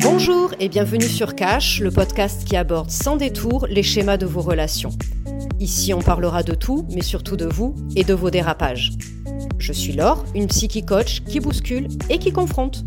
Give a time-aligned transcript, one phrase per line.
[0.00, 4.40] Bonjour et bienvenue sur Cash, le podcast qui aborde sans détour les schémas de vos
[4.40, 4.90] relations.
[5.60, 8.90] Ici, on parlera de tout, mais surtout de vous et de vos dérapages.
[9.58, 12.84] Je suis Laure, une psychi coach qui bouscule et qui confronte.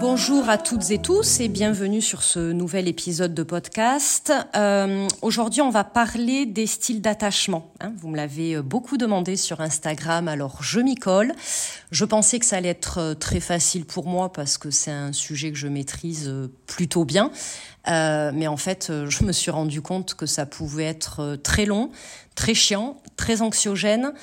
[0.00, 4.32] Bonjour à toutes et tous et bienvenue sur ce nouvel épisode de podcast.
[4.56, 7.70] Euh, Aujourd'hui, on va parler des styles d'attachement.
[7.80, 7.92] Hein.
[7.98, 11.34] Vous me l'avez euh, beaucoup demandé sur Instagram, alors je m'y colle.
[11.90, 15.12] Je pensais que ça allait être euh, très facile pour moi parce que c'est un
[15.12, 16.32] sujet que je maîtrise
[16.66, 17.30] plutôt bien.
[17.86, 21.90] Mais en fait, je me suis rendu compte que ça pouvait être très long,
[22.34, 24.14] très chiant, très anxiogène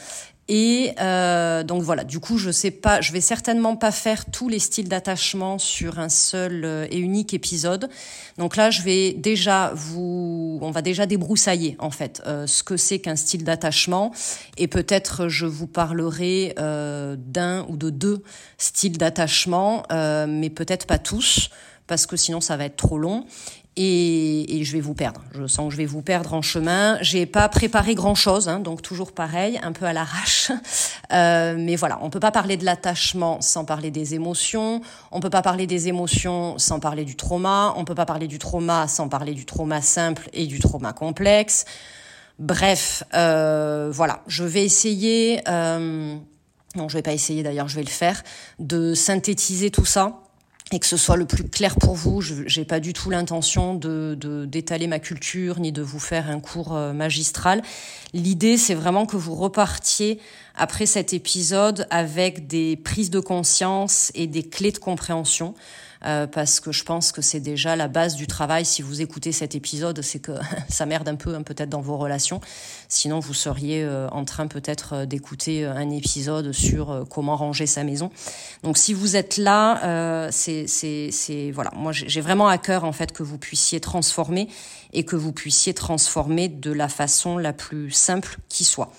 [0.50, 4.48] et euh, donc voilà, du coup, je sais pas, je vais certainement pas faire tous
[4.48, 7.90] les styles d'attachement sur un seul euh, et unique épisode.
[8.38, 12.78] Donc là, je vais déjà vous, on va déjà débroussailler en fait euh, ce que
[12.78, 14.14] c'est qu'un style d'attachement,
[14.58, 18.24] et peut-être je vous parlerai euh, d'un ou de deux
[18.58, 21.50] styles d'attachement, mais peut-être pas tous
[21.88, 23.26] parce que sinon ça va être trop long
[23.78, 25.22] et, et, je vais vous perdre.
[25.34, 26.98] Je sens que je vais vous perdre en chemin.
[27.02, 30.52] J'ai pas préparé grand chose, hein, donc toujours pareil, un peu à l'arrache.
[31.14, 34.82] Euh, mais voilà, on peut pas parler de l'attachement sans parler des émotions.
[35.14, 37.74] On peut pas parler des émotions sans parler du trauma.
[37.78, 41.64] On peut pas parler du trauma sans parler du trauma simple et du trauma complexe.
[42.40, 45.40] Bref, euh, voilà, je vais essayer.
[45.48, 46.18] Euh,
[46.76, 48.22] non, je vais pas essayer d'ailleurs, je vais le faire,
[48.60, 50.27] de synthétiser tout ça
[50.72, 52.22] et que ce soit le plus clair pour vous.
[52.22, 56.40] Je n'ai pas du tout l'intention de d'étaler ma culture ni de vous faire un
[56.40, 57.62] cours euh, magistral.
[58.14, 60.20] L'idée, c'est vraiment que vous repartiez
[60.56, 65.54] après cet épisode avec des prises de conscience et des clés de compréhension.
[66.06, 68.66] Euh, parce que je pense que c'est déjà la base du travail.
[68.66, 70.34] Si vous écoutez cet épisode, c'est que
[70.70, 72.42] ça merde un peu hein, peut-être dans vos relations.
[72.88, 77.84] Sinon, vous seriez euh, en train peut-être euh, d'écouter un épisode sur comment ranger sa
[77.84, 78.12] maison.
[78.64, 81.72] Donc, si vous êtes là, c'est, c'est voilà.
[81.76, 84.48] Moi, j'ai vraiment à cœur en fait que vous puissiez transformer
[84.94, 88.92] et que vous puissiez transformer de la façon la plus simple qui soit.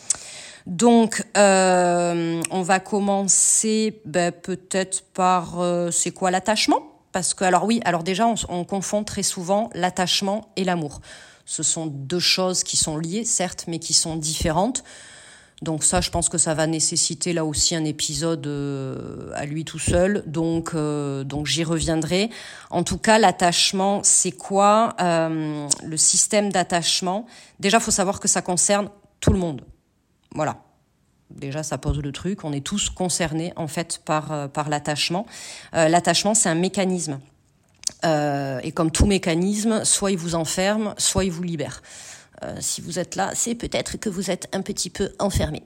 [0.69, 6.88] Donc, euh, on va commencer ben, peut-être par euh, c'est quoi l'attachement?
[7.12, 11.00] Parce que alors oui, alors déjà on, on confond très souvent l'attachement et l'amour.
[11.44, 14.84] Ce sont deux choses qui sont liées, certes, mais qui sont différentes.
[15.62, 19.64] Donc ça, je pense que ça va nécessiter là aussi un épisode euh, à lui
[19.64, 20.22] tout seul.
[20.26, 22.30] Donc, euh, donc j'y reviendrai.
[22.70, 27.26] En tout cas, l'attachement, c'est quoi euh, Le système d'attachement?
[27.58, 28.88] Déjà, faut savoir que ça concerne
[29.20, 29.62] tout le monde.
[30.34, 30.68] Voilà.
[31.31, 32.44] Déjà, ça pose le truc.
[32.44, 35.27] On est tous concernés en fait par euh, par l'attachement.
[35.75, 37.21] Euh, l'attachement, c'est un mécanisme.
[38.05, 41.83] Euh, et comme tout mécanisme, soit il vous enferme, soit il vous libère.
[42.61, 45.65] Si vous êtes là, c'est peut-être que vous êtes un petit peu enfermé.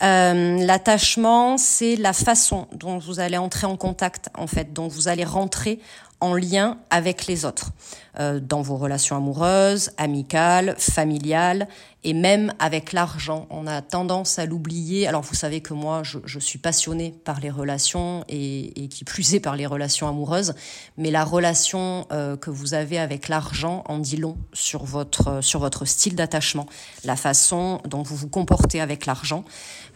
[0.00, 5.24] L'attachement, c'est la façon dont vous allez entrer en contact, en fait, dont vous allez
[5.24, 5.80] rentrer
[6.24, 7.70] en lien avec les autres,
[8.18, 11.68] euh, dans vos relations amoureuses, amicales, familiales
[12.02, 13.46] et même avec l'argent.
[13.50, 15.06] On a tendance à l'oublier.
[15.06, 19.40] Alors vous savez que moi, je, suis passionnée par les relations et, qui plus est
[19.40, 20.54] par les relations amoureuses,
[20.96, 25.60] mais la relation euh, que vous avez avec l'argent en dit long sur votre, sur
[25.60, 26.66] votre style d'attachement,
[27.04, 29.44] la façon dont vous vous comportez avec l'argent.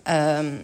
[0.08, 0.60] Euh,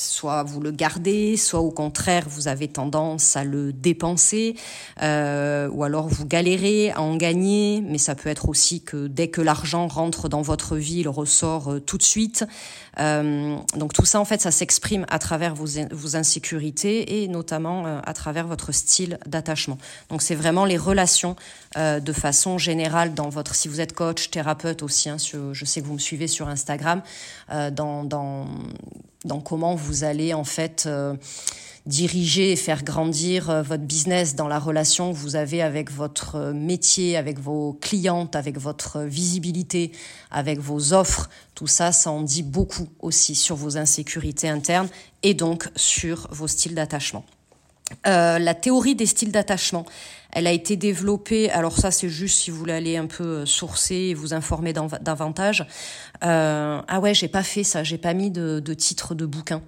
[0.00, 4.56] soit vous le gardez, soit au contraire vous avez tendance à le dépenser,
[5.02, 9.28] euh, ou alors vous galérez à en gagner, mais ça peut être aussi que dès
[9.28, 12.44] que l'argent rentre dans votre vie, il ressort euh, tout de suite.
[12.98, 18.00] Euh, donc tout ça en fait, ça s'exprime à travers vos, vos, insécurités et notamment
[18.04, 19.78] à travers votre style d'attachement.
[20.08, 21.36] Donc c'est vraiment les relations
[21.76, 25.86] de façon générale dans votre, si vous êtes coach, thérapeute aussi, hein, je sais que
[25.86, 27.02] vous me suivez sur Instagram,
[27.48, 28.48] dans, dans
[29.24, 31.14] dans comment vous allez en fait euh,
[31.86, 36.52] diriger et faire grandir euh, votre business dans la relation que vous avez avec votre
[36.52, 39.92] métier, avec vos clientes, avec votre visibilité,
[40.30, 41.28] avec vos offres.
[41.54, 44.88] Tout ça, ça en dit beaucoup aussi sur vos insécurités internes
[45.22, 47.24] et donc sur vos styles d'attachement.
[48.06, 49.84] Euh, la théorie des styles d'attachement,
[50.32, 51.50] elle a été développée.
[51.50, 54.72] Alors ça, c'est juste si vous voulez aller un peu euh, sourcer et vous informer
[54.72, 55.66] davantage.
[56.24, 57.82] Euh, ah ouais, j'ai pas fait ça.
[57.82, 59.62] J'ai pas mis de, de titre de bouquin.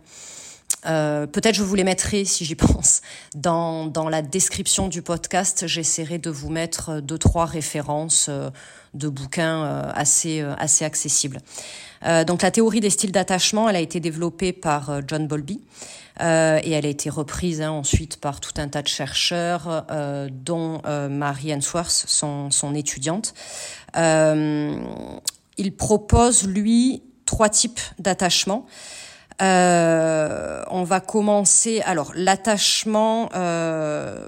[0.86, 3.02] Euh, Peut-être je vous les mettrai, si j'y pense,
[3.34, 5.66] dans, dans la description du podcast.
[5.66, 8.50] J'essaierai de vous mettre deux, trois références euh,
[8.94, 11.40] de bouquins euh, assez, assez accessibles.
[12.04, 15.60] Euh, donc la théorie des styles d'attachement, elle a été développée par John Bowlby.
[16.20, 20.28] Euh, et elle a été reprise hein, ensuite par tout un tas de chercheurs, euh,
[20.30, 23.34] dont euh, Mary Answorth, son, son étudiante.
[23.96, 28.66] il propose, lui, trois types d'attachement.
[29.42, 31.82] Euh, on va commencer.
[31.84, 34.26] Alors l'attachement, euh,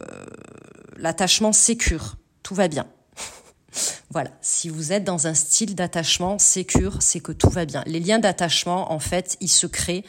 [0.97, 2.87] l'attachement sécure, tout va bien.
[4.11, 7.83] voilà, si vous êtes dans un style d'attachement sécure, c'est que tout va bien.
[7.87, 10.05] Les liens d'attachement, en fait, ils se créent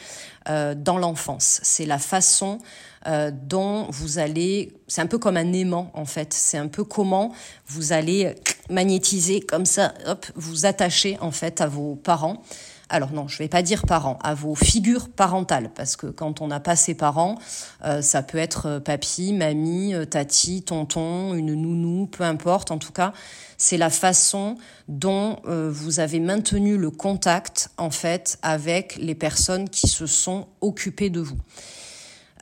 [0.49, 1.59] euh, dans l'enfance.
[1.63, 2.59] C'est la façon
[3.07, 6.83] euh, dont vous allez, c'est un peu comme un aimant en fait, c'est un peu
[6.83, 7.31] comment
[7.67, 8.33] vous allez
[8.69, 12.41] magnétiser comme ça, hop, vous attacher en fait à vos parents.
[12.89, 16.47] Alors non, je vais pas dire parents, à vos figures parentales, parce que quand on
[16.47, 17.39] n'a pas ses parents,
[17.83, 22.69] euh, ça peut être euh, papy, mamie, tati, tonton, une nounou, peu importe.
[22.69, 23.13] En tout cas,
[23.57, 29.87] c'est la façon dont vous avez maintenu le contact en fait avec les personnes qui
[29.87, 31.37] se sont occupées de vous.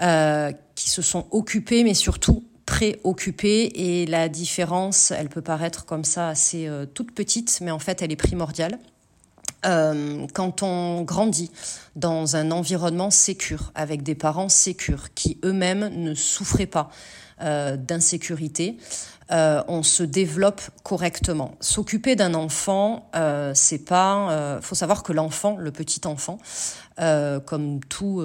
[0.02, 3.72] Euh, qui se sont occupés, mais surtout préoccupés.
[3.76, 8.02] Et la différence, elle peut paraître comme ça assez euh, toute petite, mais en fait,
[8.02, 8.80] elle est primordiale.
[9.66, 11.52] Euh, quand on grandit
[11.96, 16.90] dans un environnement sécure, avec des parents sécures, qui eux-mêmes ne souffraient pas
[17.42, 18.78] euh, d'insécurité,
[19.32, 21.56] euh, on se développe correctement.
[21.60, 23.10] S'occuper d'un enfant,
[23.54, 24.60] c'est pas.
[24.62, 26.38] Faut savoir que l'enfant, le petit enfant,
[26.98, 28.22] comme tout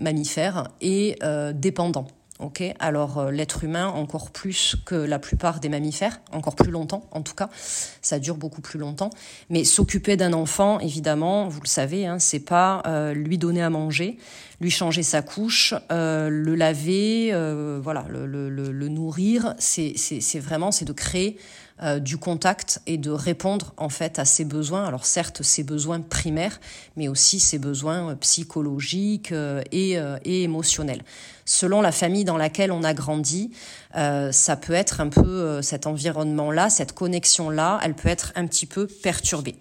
[0.00, 1.18] mammifère, est
[1.54, 2.06] dépendant.
[2.42, 7.22] Ok, alors l'être humain encore plus que la plupart des mammifères, encore plus longtemps en
[7.22, 9.10] tout cas, ça dure beaucoup plus longtemps.
[9.48, 12.82] Mais s'occuper d'un enfant, évidemment, vous le savez, hein, c'est pas
[13.14, 14.18] lui donner à manger,
[14.62, 19.54] lui changer sa couche, euh, le laver, euh, voilà, le, le, le nourrir.
[19.58, 19.94] C'est
[20.38, 21.36] vraiment c'est de créer
[21.80, 24.84] euh, du contact et de répondre en fait à ses besoins.
[24.84, 26.60] Alors certes ses besoins primaires,
[26.96, 29.32] mais aussi ses besoins psychologiques
[29.70, 31.02] et, et émotionnels.
[31.44, 33.52] Selon la famille dans laquelle on a grandi,
[33.94, 38.86] ça peut être un peu cet environnement-là, cette connexion-là, elle peut être un petit peu
[38.86, 39.56] perturbée.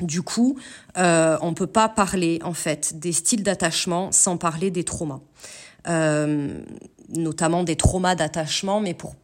[0.00, 0.58] Du coup,
[0.98, 5.20] euh, on ne peut pas parler en fait des styles d'attachement sans parler des traumas,
[5.88, 6.60] euh,
[7.10, 9.14] notamment des traumas d'attachement, mais pour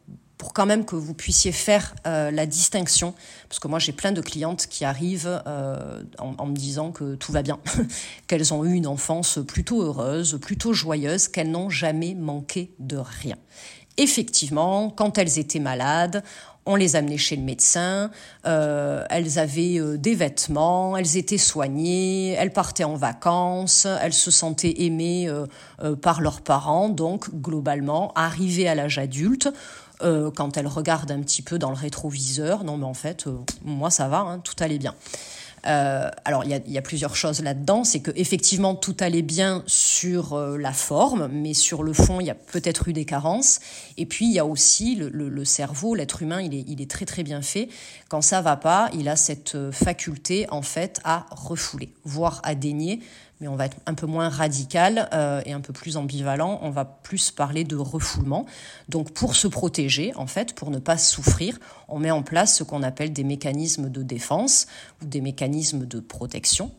[0.41, 3.13] pour quand même que vous puissiez faire euh, la distinction,
[3.47, 7.31] parce que moi j'ai plein de clientes qui arrivent en, en, me disant que tout
[7.31, 7.59] va bien,
[8.27, 13.35] qu'elles ont eu une enfance plutôt heureuse, plutôt joyeuse, qu'elles n'ont jamais manqué de rien.
[13.97, 16.23] Effectivement, quand elles étaient malades,
[16.65, 18.11] on les amenait chez le médecin,
[18.45, 24.29] euh, elles avaient euh, des vêtements, elles étaient soignées, elles partaient en vacances, elles se
[24.29, 29.49] sentaient aimées euh, par leurs parents, donc globalement, arrivées à l'âge adulte,
[30.35, 33.25] quand elles regardent un petit peu dans le rétroviseur, non mais en fait,
[33.63, 34.95] moi ça va, hein, tout allait bien.
[35.67, 40.33] Euh, alors il y a, plusieurs choses là-dedans, c'est que effectivement tout allait bien sur
[40.33, 43.59] euh, la forme, mais sur le fond il y a peut-être eu des carences.
[43.97, 47.05] Et puis il y a aussi le, cerveau, l'être humain, il est, il est très
[47.05, 47.69] très bien fait.
[48.09, 52.55] Quand ça va pas, il a cette euh, faculté en fait à refouler, voire à
[52.55, 53.01] dénier
[53.41, 56.59] mais on va être un peu moins radical euh, et un peu plus ambivalent.
[56.61, 58.45] On va plus parler de refoulement.
[58.87, 62.63] Donc pour se protéger, en fait, pour ne pas souffrir, on met en place ce
[62.63, 64.67] qu'on appelle des mécanismes de défense
[65.01, 66.71] ou des mécanismes de protection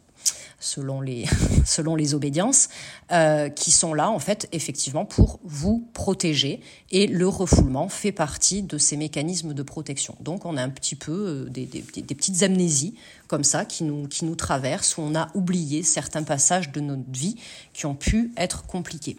[0.62, 1.26] selon les,
[1.66, 2.68] selon les obédiences,
[3.10, 6.60] euh, qui sont là, en fait, effectivement, pour vous protéger.
[6.90, 10.16] Et le refoulement fait partie de ces mécanismes de protection.
[10.20, 12.94] Donc, on a un petit peu euh, des, des, petites amnésies
[13.28, 17.10] comme ça qui nous, qui nous traversent, où on a oublié certains passages de notre
[17.10, 17.36] vie
[17.72, 19.16] qui ont pu être compliqués.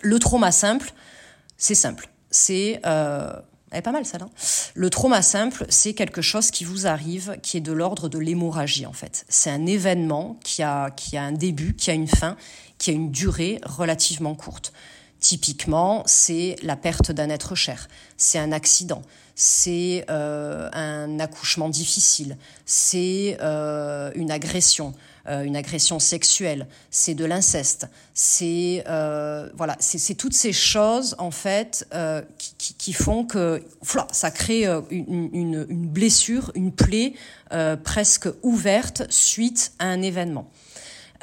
[0.00, 0.92] Le trauma simple,
[1.56, 2.08] c'est simple.
[2.30, 3.32] C'est euh,
[3.72, 4.28] elle est pas mal, ça, là.
[4.74, 8.86] Le trauma simple, c'est quelque chose qui vous arrive, qui est de l'ordre de l'hémorragie,
[8.86, 9.24] en fait.
[9.28, 12.36] C'est un événement qui a, un début, qui a une fin,
[12.78, 14.72] qui a une durée relativement courte.
[15.20, 19.02] Typiquement, c'est la perte d'un être cher, c'est un accident,
[19.36, 22.36] c'est euh, un accouchement difficile,
[22.66, 24.94] c'est euh, une agression,
[25.26, 31.86] une agression sexuelle, c'est de l'inceste, c'est euh, voilà, c'est toutes ces choses en fait
[31.94, 33.62] euh, qui, qui, font que
[34.10, 37.14] ça crée une, une, une, blessure, une plaie
[37.84, 40.50] presque ouverte suite à un événement.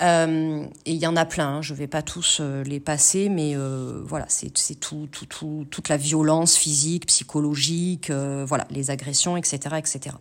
[0.01, 3.55] Euh, et il y en a plein, hein, je vais pas tous les passer, mais
[3.55, 9.35] euh, voilà, c'est tout, tout, tout, toute la violence physique, psychologique, euh, voilà, les agressions,
[9.35, 10.15] etc., etc.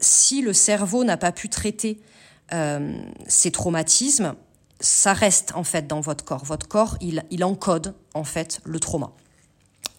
[0.00, 2.04] si le cerveau n'a pas pu traiter euh,
[3.26, 4.34] ces traumatismes,
[4.80, 6.44] ça reste en fait dans votre corps.
[6.44, 9.12] Votre corps, il, encode en fait le trauma.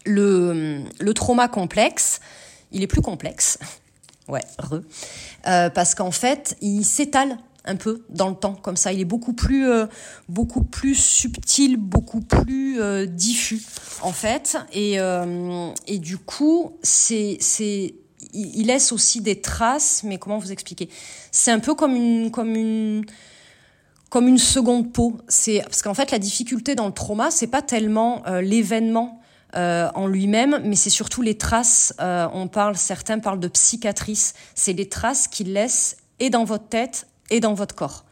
[0.05, 2.20] Le, le trauma complexe,
[2.72, 3.58] il est plus complexe.
[4.27, 4.81] Ouais, re.
[5.48, 9.05] Euh, parce qu'en fait, il s'étale un peu dans le temps comme ça il est
[9.05, 9.86] beaucoup plus euh,
[10.29, 13.62] beaucoup plus subtil beaucoup plus euh, diffus
[14.01, 17.38] en fait et, euh, et du coup c'est
[18.34, 20.90] il, laisse aussi des traces, mais comment vous expliquer?
[21.32, 23.06] C'est un peu comme une, comme une,
[24.10, 25.18] comme une seconde peau.
[25.28, 29.22] C'est parce qu'en fait, la difficulté dans le trauma, c'est pas tellement euh, l'événement
[29.56, 31.94] euh, en lui-même, mais c'est surtout les traces.
[32.00, 34.34] Euh, on parle, certains parlent de psychiatrice.
[34.56, 38.06] C'est les traces qu'il laisse et dans votre tête et dans votre corps.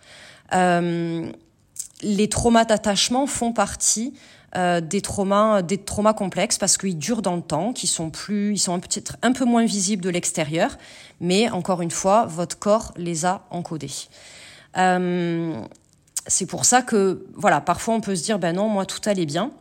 [2.02, 4.14] les traumas d'attachement font partie
[4.56, 8.54] euh, des traumas, des traumas complexes parce qu'ils durent dans le temps, qui sont plus,
[8.54, 10.78] ils sont peut-être un peu moins visibles de l'extérieur,
[11.20, 13.92] mais encore une fois, votre corps les a encodés.
[14.78, 15.62] Euh,
[16.26, 19.28] c'est pour ça que, voilà, parfois on peut se dire, ben non, moi tout allait
[19.28, 19.52] bien,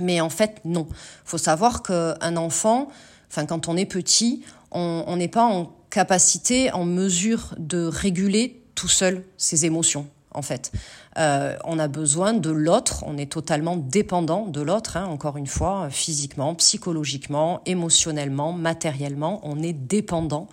[0.00, 0.86] mais en fait non.
[1.24, 2.88] Faut savoir qu'un enfant,
[3.30, 8.88] enfin quand on est petit, on n'est pas en capacité, en mesure de réguler tout
[8.88, 10.72] seul ses émotions en fait.
[11.16, 15.46] Euh, on a besoin de l'autre, on est totalement dépendant de l'autre, hein, encore une
[15.46, 20.48] fois, physiquement, psychologiquement, émotionnellement, matériellement, on est dépendant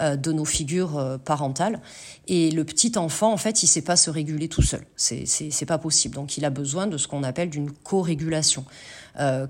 [0.00, 1.80] euh, de nos figures euh, parentales.
[2.28, 4.86] Et le petit enfant, en fait, il sait pas se réguler tout seul.
[4.96, 6.14] C'est, c'est, pas possible.
[6.14, 8.64] Donc, il a besoin de ce qu'on appelle d'une co-régulation.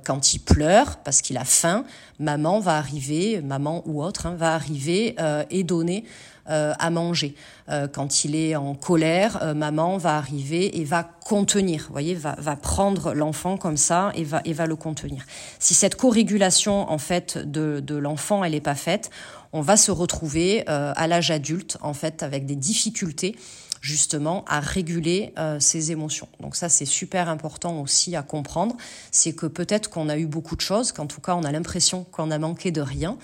[0.05, 1.85] quand il pleure parce qu'il a faim,
[2.19, 5.16] maman va arriver, maman ou autre, hein, va arriver
[5.50, 6.05] et donner
[6.49, 7.35] euh, à manger.
[7.69, 12.37] Euh, quand il est en colère, euh, maman va arriver et va contenir, voyez, va,
[12.38, 15.25] va prendre l'enfant comme ça et va, et va le contenir.
[15.59, 19.11] Si cette co-régulation en fait de, de l'enfant elle n'est pas faite,
[19.53, 23.35] on va se retrouver à l'âge adulte en fait avec des difficultés
[23.87, 26.28] justement à réguler ses émotions.
[26.40, 28.76] Donc ça c'est super important aussi à comprendre,
[29.12, 32.05] c'est que peut-être qu'on a eu beaucoup de choses, qu'en tout cas on a l'impression
[32.11, 33.16] qu'on a manqué de rien,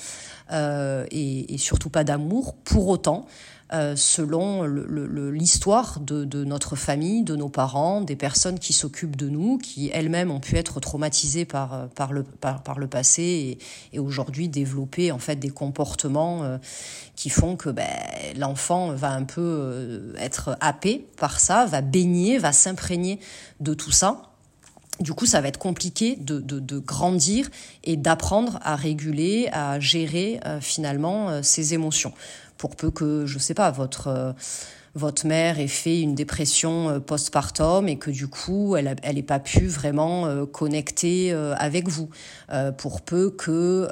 [0.52, 2.54] euh, et, surtout pas d'amour.
[2.64, 3.26] Pour autant,
[3.72, 9.58] euh, selon l'histoire de, notre famille, de nos parents, des personnes qui s'occupent de nous,
[9.58, 13.58] qui elles-mêmes ont pu être traumatisées par, par, le, passé
[13.92, 16.58] et, aujourd'hui développer en fait des comportements euh,
[17.16, 17.88] qui font que ben,
[18.36, 23.20] l'enfant va un peu être happé par ça, va baigner, va s'imprégner
[23.60, 24.32] de tout ça.
[25.00, 27.48] Du coup, ça va être compliqué de, grandir
[27.82, 32.12] et d'apprendre à réguler, à gérer euh, finalement euh, ses émotions.
[32.62, 34.32] Pour peu que, je sais pas, votre euh,
[34.94, 39.38] votre mère ait fait une dépression euh, postpartum et que du coup, elle n'ait pas
[39.38, 42.10] pu vraiment euh, connecter euh, avec vous.
[42.76, 43.88] pour peu que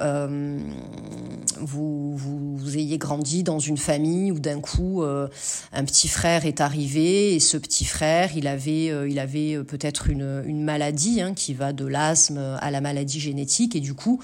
[1.59, 7.33] vous, vous, ayez grandi dans une famille où d'un coup, un petit frère est arrivé
[7.33, 11.73] et ce petit frère, il avait, il avait peut-être une, une maladie hein, qui va
[11.73, 14.21] de l'asthme à la maladie génétique et du coup,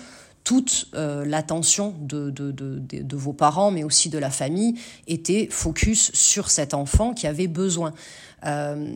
[0.48, 2.32] toute euh, l'attention de,
[3.18, 4.76] vos parents, mais aussi de la famille,
[5.06, 7.92] était focus sur cet enfant qui avait besoin.
[8.46, 8.96] Euh,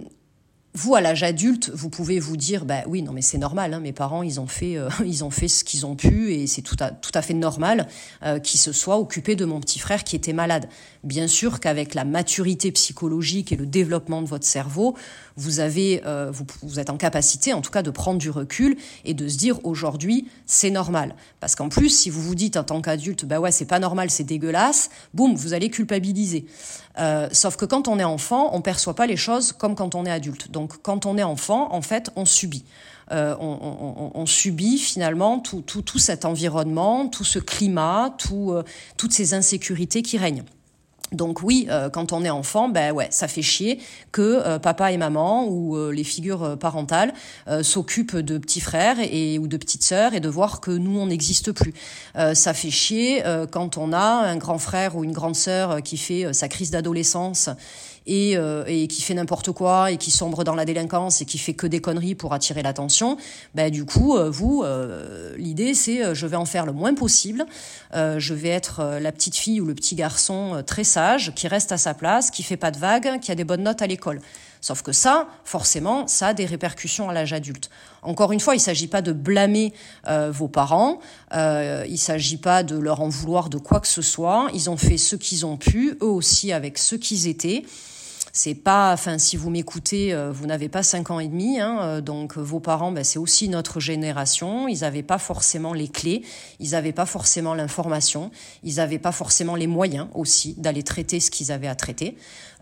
[0.74, 3.74] vous, à l'âge adulte, vous pouvez vous dire, bah oui, non, mais c'est normal.
[3.74, 6.48] Hein, mes parents, ils ont fait, euh, ils ont fait ce qu'ils ont pu, et
[6.48, 7.86] c'est tout à, tout à fait normal
[8.44, 10.70] qu'ils se soient occupés de mon petit frère qui était malade.
[11.04, 14.96] Bien sûr qu'avec la maturité psychologique et le développement de votre cerveau,
[15.36, 16.32] vous avez, euh,
[16.62, 19.58] vous, êtes en capacité, en tout cas, de prendre du recul et de se dire
[19.66, 21.16] aujourd'hui, c'est normal.
[21.40, 24.12] Parce qu'en plus, si vous vous dites en tant qu'adulte, bah ouais, c'est pas normal,
[24.12, 26.46] c'est dégueulasse, boum, vous allez culpabiliser.
[27.00, 30.06] Euh, sauf que quand on est enfant, on perçoit pas les choses comme quand on
[30.06, 30.52] est adulte.
[30.52, 32.64] Donc, quand on est enfant, en fait, on subit.
[33.12, 38.54] Euh, on, subit finalement tout, tout, tout, cet environnement, tout ce climat, tout,
[38.98, 40.44] toutes ces insécurités qui règnent.
[41.12, 43.80] Donc oui, euh, quand on est enfant, ben ouais, ça fait chier
[44.14, 47.14] que euh, papa et maman ou euh, les figures parentales
[47.64, 51.08] s'occupent de petits frères et ou de petites sœurs et de voir que nous on
[51.08, 51.74] n'existe plus.
[52.16, 56.34] ça fait chier quand on a un grand frère ou une grande sœur qui fait
[56.34, 57.50] sa crise d'adolescence
[58.08, 58.38] et,
[58.68, 61.68] et qui fait n'importe quoi et qui sombre dans la délinquance et qui fait que
[61.68, 63.18] des conneries pour attirer l'attention,
[63.56, 64.64] ben du coup, vous,
[65.38, 67.46] l'idée c'est je vais en faire le moins possible,
[67.94, 71.01] je vais être la petite fille ou le petit garçon très sage
[71.36, 73.82] qui reste à sa place, qui fait pas de vagues, qui a des bonnes notes
[73.82, 74.22] à l'école.
[74.62, 77.70] Sauf que ça, forcément, ça a des répercussions à l'âge adulte.
[78.04, 79.74] Encore une fois, il ne s'agit pas de blâmer
[80.30, 81.00] vos parents,
[81.34, 84.50] euh, il ne s'agit pas de leur en vouloir de quoi que ce soit.
[84.54, 87.64] Ils ont fait ce qu'ils ont pu, eux aussi avec ce qu'ils étaient
[88.34, 91.80] c'est pas, enfin, si vous m'écoutez, euh, vous n'avez pas cinq ans et demi, hein,
[91.82, 94.68] euh, donc vos parents, ben, c'est aussi notre génération.
[94.68, 96.24] Ils n'avaient pas forcément les clés,
[96.60, 98.32] ils n'avaient pas forcément l'information,
[98.64, 102.16] ils n'avaient pas forcément les moyens aussi d'aller traiter ce qu'ils avaient à traiter.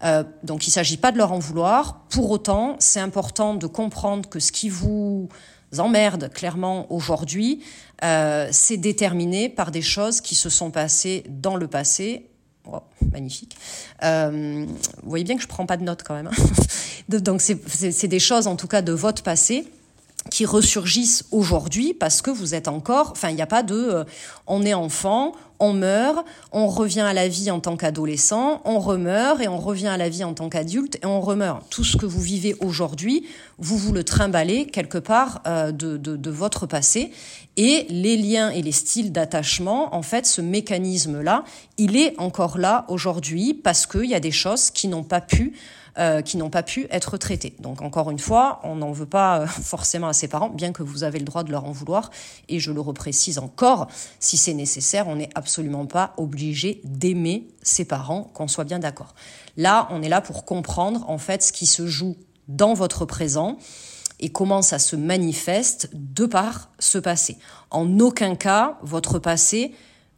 [0.03, 2.05] Euh, donc, il s'agit pas de leur en vouloir.
[2.09, 5.29] Pour autant, c'est important de comprendre que ce qui vous
[5.77, 7.61] emmerde clairement aujourd'hui,
[8.01, 12.29] c'est déterminé par des choses qui se sont passées dans le passé
[12.65, 13.55] Oh, magnifique.
[14.03, 14.65] Euh,
[15.01, 16.27] vous voyez bien que je prends pas de notes quand même.
[16.27, 16.43] Hein.
[17.19, 19.67] Donc c'est des choses en tout cas de votre passé
[20.29, 24.03] qui ressurgissent aujourd'hui parce que vous êtes encore, enfin il n'y a pas de, euh,
[24.47, 29.41] on est enfant, on meurt, on revient à la vie en tant qu'adolescent, on remeurt
[29.41, 31.63] et on revient à la vie en tant qu'adulte et on remeurt.
[31.69, 33.25] Tout ce que vous vivez aujourd'hui,
[33.57, 37.11] vous vous le trimballez quelque part euh, de, de, votre passé
[37.57, 41.43] et les liens et les styles d'attachement, en fait, ce mécanisme-là,
[41.77, 45.53] il est encore là aujourd'hui parce qu'il y a des choses qui n'ont pas pu
[45.99, 47.55] euh, qui n'ont pas pu être traités.
[47.59, 50.81] Donc encore une fois, on n'en veut pas euh, forcément à ses parents, bien que
[50.81, 52.09] vous avez le droit de leur en vouloir.
[52.47, 53.87] Et je le reprécise encore,
[54.19, 59.13] si c'est nécessaire, on n'est absolument pas obligé d'aimer ses parents, qu'on soit bien d'accord.
[59.57, 62.15] Là, on est là pour comprendre en fait ce qui se joue
[62.47, 63.57] dans votre présent
[64.21, 67.37] et comment ça se manifeste de par ce passé.
[67.71, 69.73] En aucun cas, votre passé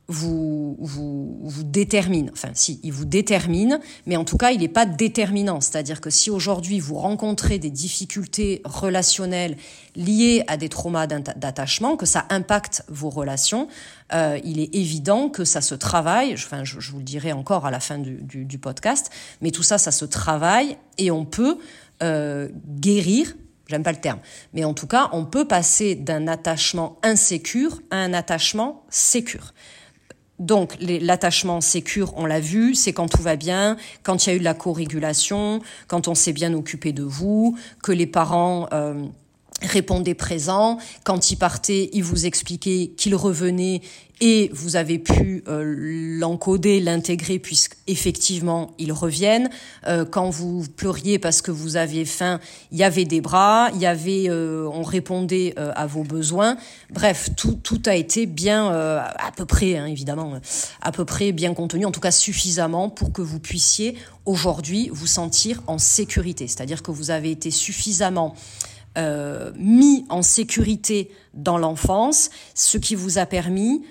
[0.07, 2.31] vous, vous, détermine.
[2.33, 5.61] Enfin, si, il vous détermine, mais en tout cas, il n'est pas déterminant.
[5.61, 9.57] C'est-à-dire que si aujourd'hui vous rencontrez des difficultés relationnelles
[9.95, 13.67] liées à des traumas d'attachement, que ça impacte vos relations,
[14.13, 16.33] euh, il est évident que ça se travaille.
[16.33, 19.77] Enfin, je, vous le dirai encore à la fin du, du, podcast, mais tout ça,
[19.77, 21.57] ça se travaille et on peut
[22.03, 23.33] euh, guérir
[23.67, 24.19] j'aime pas le terme,
[24.53, 29.53] mais en tout cas, on peut passer d'un attachement insécure à un attachement sécure.
[30.41, 34.35] Donc l'attachement sécure, on l'a vu, c'est quand tout va bien, quand il y a
[34.35, 39.05] eu de la co-régulation, quand on s'est bien occupé de vous, que les parents euh,
[39.61, 43.81] répondaient présents, quand ils partaient, ils vous expliquaient qu'ils revenaient
[44.21, 45.63] et vous avez pu euh,
[46.19, 49.49] l'encoder, l'intégrer puisque effectivement ils reviennent.
[49.87, 52.39] Euh, quand vous pleuriez parce que vous aviez faim,
[52.71, 56.55] il y avait des bras, il y avait, euh, on répondait à vos besoins.
[56.91, 60.39] Bref, tout tout a été bien à peu près, hein, évidemment,
[60.81, 65.07] à peu près bien contenu, en tout cas suffisamment pour que vous puissiez aujourd'hui vous
[65.07, 66.47] sentir en sécurité.
[66.47, 68.35] C'est-à-dire que vous avez été suffisamment
[69.57, 73.81] mis en sécurité dans l'enfance, ce qui vous a permis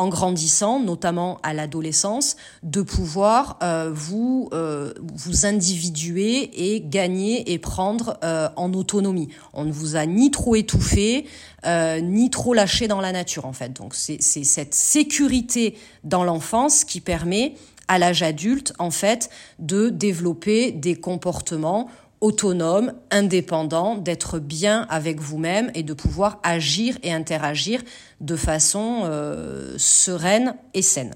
[0.00, 7.58] en grandissant, notamment à l'adolescence, de pouvoir euh, vous euh, vous individuer et gagner et
[7.58, 9.28] prendre euh, en autonomie.
[9.52, 11.26] On ne vous a ni trop étouffé,
[11.66, 13.74] ni trop lâché dans la nature en fait.
[13.74, 17.54] Donc c'est cette sécurité dans l'enfance qui permet
[17.86, 25.70] à l'âge adulte en fait de développer des comportements autonome, indépendant, d'être bien avec vous-même
[25.74, 27.82] et de pouvoir agir et interagir
[28.20, 31.14] de façon euh, sereine et saine.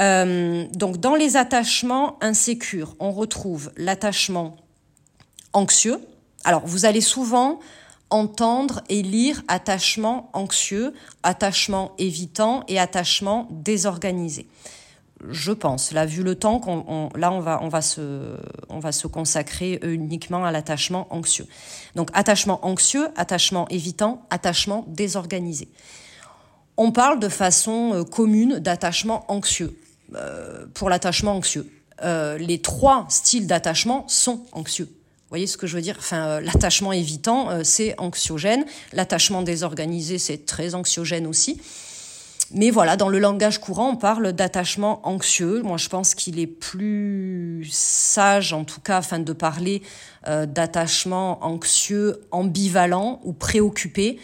[0.00, 4.56] Euh, donc dans les attachements insécures, on retrouve l'attachement
[5.52, 5.98] anxieux.
[6.44, 7.60] Alors vous allez souvent
[8.10, 14.46] entendre et lire attachement anxieux, attachement évitant et attachement désorganisé
[15.28, 15.92] je pense.
[15.92, 18.36] Là, vu le temps, qu'on, là, on va, on, va se,
[18.68, 21.46] on va se consacrer uniquement à l'attachement anxieux.
[21.94, 25.68] Donc, attachement anxieux, attachement évitant, attachement désorganisé.
[26.76, 29.78] On parle de façon euh, commune d'attachement anxieux.
[30.14, 31.70] Euh, pour l'attachement anxieux,
[32.04, 34.84] euh, les trois styles d'attachement sont anxieux.
[34.84, 35.96] Vous voyez ce que je veux dire?
[35.98, 38.64] Enfin, l'attachement évitant, c'est anxiogène.
[38.92, 41.60] L'attachement désorganisé, c'est très anxiogène aussi.
[42.52, 45.62] Mais voilà, dans le langage courant, on parle d'attachement anxieux.
[45.62, 49.82] Moi, je pense qu'il est plus sage, en tout cas, afin de parler
[50.28, 54.18] euh, d'attachement anxieux ambivalent ou préoccupé.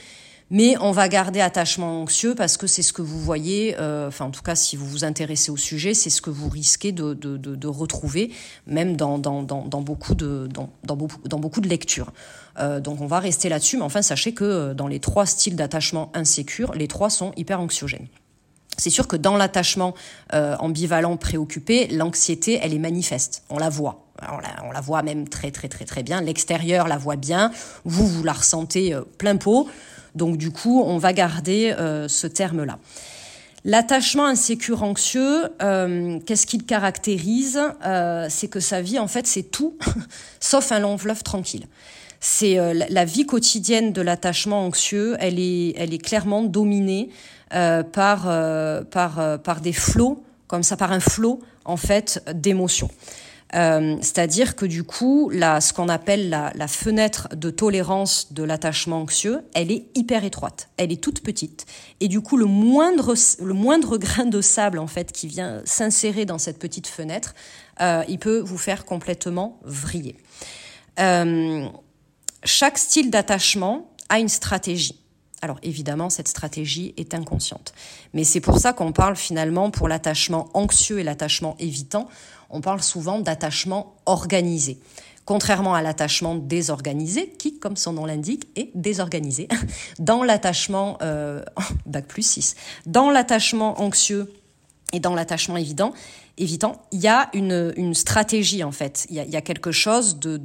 [0.55, 4.27] Mais on va garder attachement anxieux parce que c'est ce que vous voyez, euh, enfin
[4.27, 7.15] en tout cas si vous vous intéressez au sujet, c'est ce que vous risquez de,
[7.15, 8.31] de, de, retrouver,
[8.67, 12.13] même dans, dans, dans, dans, beaucoup, de, dans, beaucoup, dans beaucoup de lectures.
[12.59, 15.57] Euh, donc on va rester là-dessus, mais enfin sachez que euh, dans les trois styles
[15.57, 18.09] d'attachement insécure, les trois sont hyper anxiogènes.
[18.79, 19.95] C'est sûr que dans l'attachement
[20.33, 23.43] euh, ambivalent préoccupé, l'anxiété, elle est manifeste.
[23.51, 24.07] On la voit.
[24.63, 26.21] On la, voit même très très très très bien.
[26.21, 27.51] L'extérieur la voit bien.
[27.85, 29.69] Vous, vous la ressentez plein pot.
[30.15, 31.75] Donc du coup, on va garder
[32.07, 32.79] ce terme-là.
[33.65, 37.61] L'attachement insécure anxieux, qu'est-ce qu'il caractérise?
[38.29, 39.77] C'est que sa vie, en fait, c'est tout,
[40.41, 41.67] sauf un long fleuve tranquille.
[42.25, 42.57] C'est
[42.89, 47.11] la vie quotidienne de l'attachement anxieux, elle est, elle est clairement dominée
[47.51, 48.31] par,
[48.91, 52.91] par, par des flots, comme ça, par un flot en fait d'émotions.
[53.55, 58.43] Euh, c'est-à-dire que du coup, la, ce qu'on appelle la, la, fenêtre de tolérance de
[58.43, 61.67] l'attachement anxieux, elle est hyper étroite, elle est toute petite,
[62.01, 66.25] et du coup, le moindre, le moindre grain de sable en fait qui vient s'insérer
[66.25, 67.35] dans cette petite fenêtre,
[67.83, 70.17] euh, il peut vous faire complètement vriller.
[70.99, 71.69] Euh,
[72.45, 74.99] chaque style d'attachement a une stratégie.
[75.43, 77.75] Alors évidemment, cette stratégie est inconsciente.
[78.15, 82.09] Mais c'est pour ça qu'on parle finalement pour l'attachement anxieux et l'attachement évitant,
[82.49, 84.79] on parle souvent d'attachement organisé.
[85.25, 89.49] Contrairement à l'attachement désorganisé, qui, comme son nom l'indique, est désorganisé.
[89.99, 91.43] Dans l'attachement, euh,
[91.87, 94.33] bac plus 6, dans l'attachement anxieux,
[94.93, 95.93] Et dans l'attachement évident,
[96.37, 99.07] évitant, il y a une, stratégie en fait.
[99.11, 100.37] Il y a, quelque chose de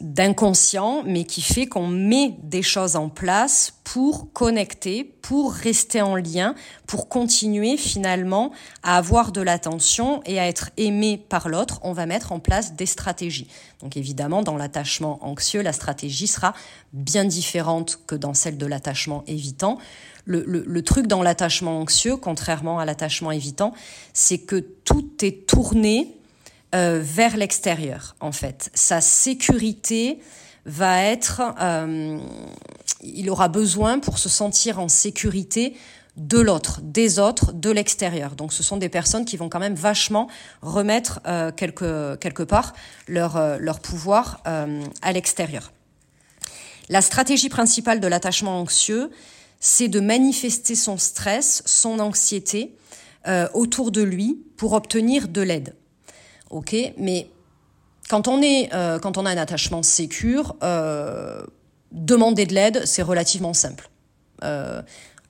[0.00, 6.16] d'inconscient, mais qui fait qu'on met des choses en place pour connecter, pour rester en
[6.16, 6.54] lien,
[6.86, 8.50] pour continuer finalement
[8.82, 11.78] à avoir de l'attention et à être aimé par l'autre.
[11.82, 13.46] On va mettre en place des stratégies.
[13.80, 16.54] Donc évidemment, dans l'attachement anxieux, la stratégie sera
[16.92, 19.78] bien différente que dans celle de l'attachement évitant.
[20.26, 23.74] Le, le, truc dans l'attachement anxieux, contrairement à l'attachement évitant,
[24.14, 26.16] c'est que tout est tourné
[26.74, 28.68] euh, vers l'extérieur, en fait.
[28.74, 30.18] Sa sécurité
[30.66, 32.18] va être, euh,
[33.00, 35.76] il aura besoin pour se sentir en sécurité
[36.16, 38.34] de l'autre, des autres, de l'extérieur.
[38.34, 40.28] Donc ce sont des personnes qui vont quand même vachement
[40.62, 42.72] remettre euh, quelque, quelque part
[43.06, 45.72] leur, leur pouvoir à l'extérieur.
[46.88, 49.10] La stratégie principale de l'attachement anxieux,
[49.60, 52.74] c'est de manifester son stress, son anxiété
[53.54, 55.74] autour de lui pour obtenir de l'aide
[56.54, 57.28] ok, mais
[58.08, 61.42] quand on est, euh, quand on a un attachement sécure, euh,
[61.90, 63.90] demander de l'aide, c'est relativement simple.
[64.44, 64.80] Euh,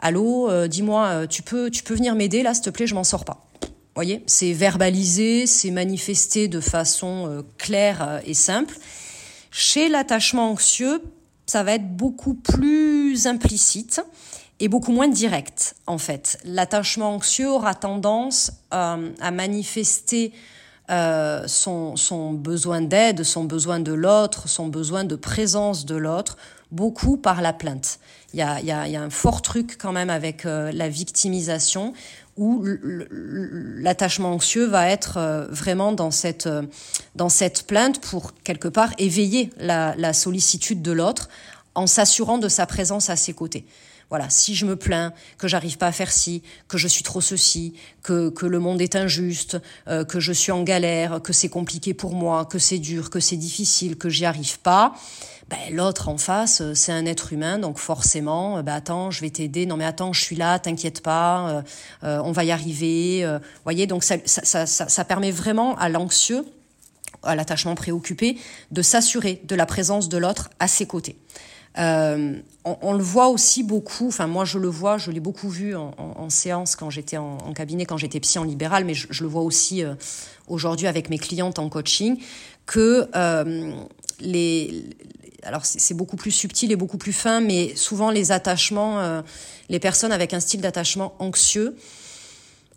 [0.01, 3.25] Allô, dis-moi, tu peux, tu peux venir m'aider là, s'il te plaît, je m'en sors
[3.25, 3.47] pas.
[3.95, 8.77] Voyez, c'est verbalisé, c'est manifesté de façon claire et simple.
[9.51, 11.01] Chez l'attachement anxieux,
[11.47, 14.03] ça va être beaucoup plus implicite
[14.61, 16.39] et beaucoup moins direct en fait.
[16.45, 18.99] L'attachement anxieux aura tendance à
[19.33, 20.35] manifester
[20.91, 26.37] euh, son, son, besoin d'aide, son besoin de l'autre, son besoin de présence de l'autre,
[26.71, 27.99] beaucoup par la plainte.
[28.33, 30.89] Il y a, y, a, y a, un fort truc quand même avec euh, la
[30.89, 31.95] victimisation
[32.37, 36.49] où l'attachement anxieux va être euh, vraiment dans cette,
[37.15, 41.29] dans cette plainte pour quelque part éveiller la, la sollicitude de l'autre
[41.75, 43.65] en s'assurant de sa présence à ses côtés.
[44.11, 47.21] Voilà, si je me plains que j'arrive pas à faire ci, que je suis trop
[47.21, 51.49] ceci, que, que le monde est injuste, euh, que je suis en galère, que c'est
[51.49, 54.95] compliqué pour moi, que c'est dur, que c'est difficile, que j'y arrive pas,
[55.49, 59.21] ben, l'autre en face, euh, c'est un être humain, donc forcément, euh, ben, attends, je
[59.21, 59.67] vais t'aider.
[59.67, 61.65] Non mais attends, je suis là, t'inquiète pas,
[62.03, 63.27] on va y arriver.
[63.65, 66.45] Voyez, donc ça, ça, ça, ça permet vraiment à l'anxieux,
[67.23, 68.39] à l'attachement préoccupé,
[68.71, 71.17] de s'assurer de la présence de l'autre à ses côtés.
[71.77, 75.49] Euh, on, on, le voit aussi beaucoup, enfin moi je le vois, je l'ai beaucoup
[75.49, 78.85] vu en, en, en séance quand j'étais en, en, cabinet, quand j'étais psy en libéral,
[78.85, 79.95] mais je, je le vois aussi euh,
[80.47, 82.17] aujourd'hui avec mes clientes en coaching,
[82.67, 83.73] que euh,
[84.21, 84.85] les,
[85.43, 89.23] alors c'est beaucoup plus subtil et beaucoup plus fin, mais souvent les attachements, euh,
[89.69, 91.77] les personnes avec un style d'attachement anxieux,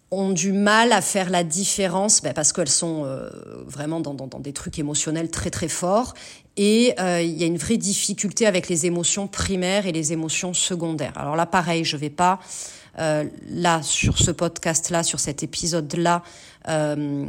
[0.10, 3.30] ont du mal à faire la différence ben parce qu'elles sont euh,
[3.66, 6.14] vraiment dans, dans, dans, des trucs émotionnels très très forts
[6.56, 10.54] et euh, il y a une vraie difficulté avec les émotions primaires et les émotions
[10.54, 11.14] secondaires.
[11.16, 12.40] Alors là, pareil, je vais pas
[13.00, 16.24] euh, là sur ce podcast-là, sur cet épisode-là,
[16.68, 17.26] euh,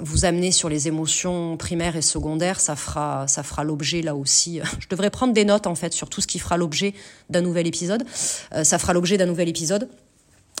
[0.00, 2.58] vous amener sur les émotions primaires et secondaires.
[2.58, 4.60] Ça fera ça fera l'objet là aussi.
[4.80, 6.94] Je devrais prendre des notes en fait sur tout ce qui fera l'objet
[7.30, 8.04] d'un nouvel épisode.
[8.54, 9.88] Euh, ça fera l'objet d'un nouvel épisode.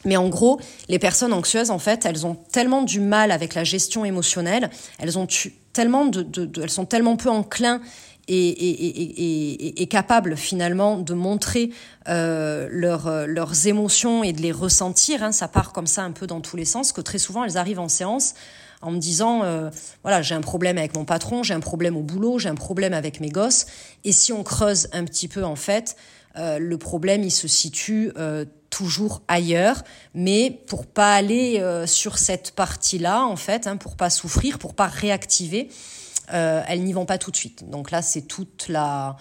[0.04, 3.64] Mais en gros, les personnes anxieuses, en fait, elles ont tellement du mal avec la
[3.64, 5.26] gestion émotionnelle, elles ont
[5.72, 7.80] tellement de, elles sont tellement peu enclins
[8.28, 11.70] et, et, et, et, capables finalement de montrer
[12.08, 15.22] euh, leur, leurs émotions et de les ressentir.
[15.22, 17.56] Hein, ça part comme ça un peu dans tous les sens, que très souvent elles
[17.56, 18.34] arrivent en séance
[18.82, 19.70] en me disant euh,
[20.02, 22.92] voilà j'ai un problème avec mon patron, j'ai un problème au boulot, j'ai un problème
[22.92, 23.66] avec mes gosses.
[24.04, 25.96] Et si on creuse un petit peu en fait,
[26.36, 28.44] euh, le problème il se situe euh,
[28.78, 29.82] toujours ailleurs,
[30.14, 34.74] mais pour pas aller euh, sur cette partie-là, en fait, hein, pour pas souffrir, pour
[34.74, 35.68] pas réactiver,
[36.32, 37.68] euh, elles n'y vont pas tout de suite.
[37.68, 39.16] Donc là, c'est toute la,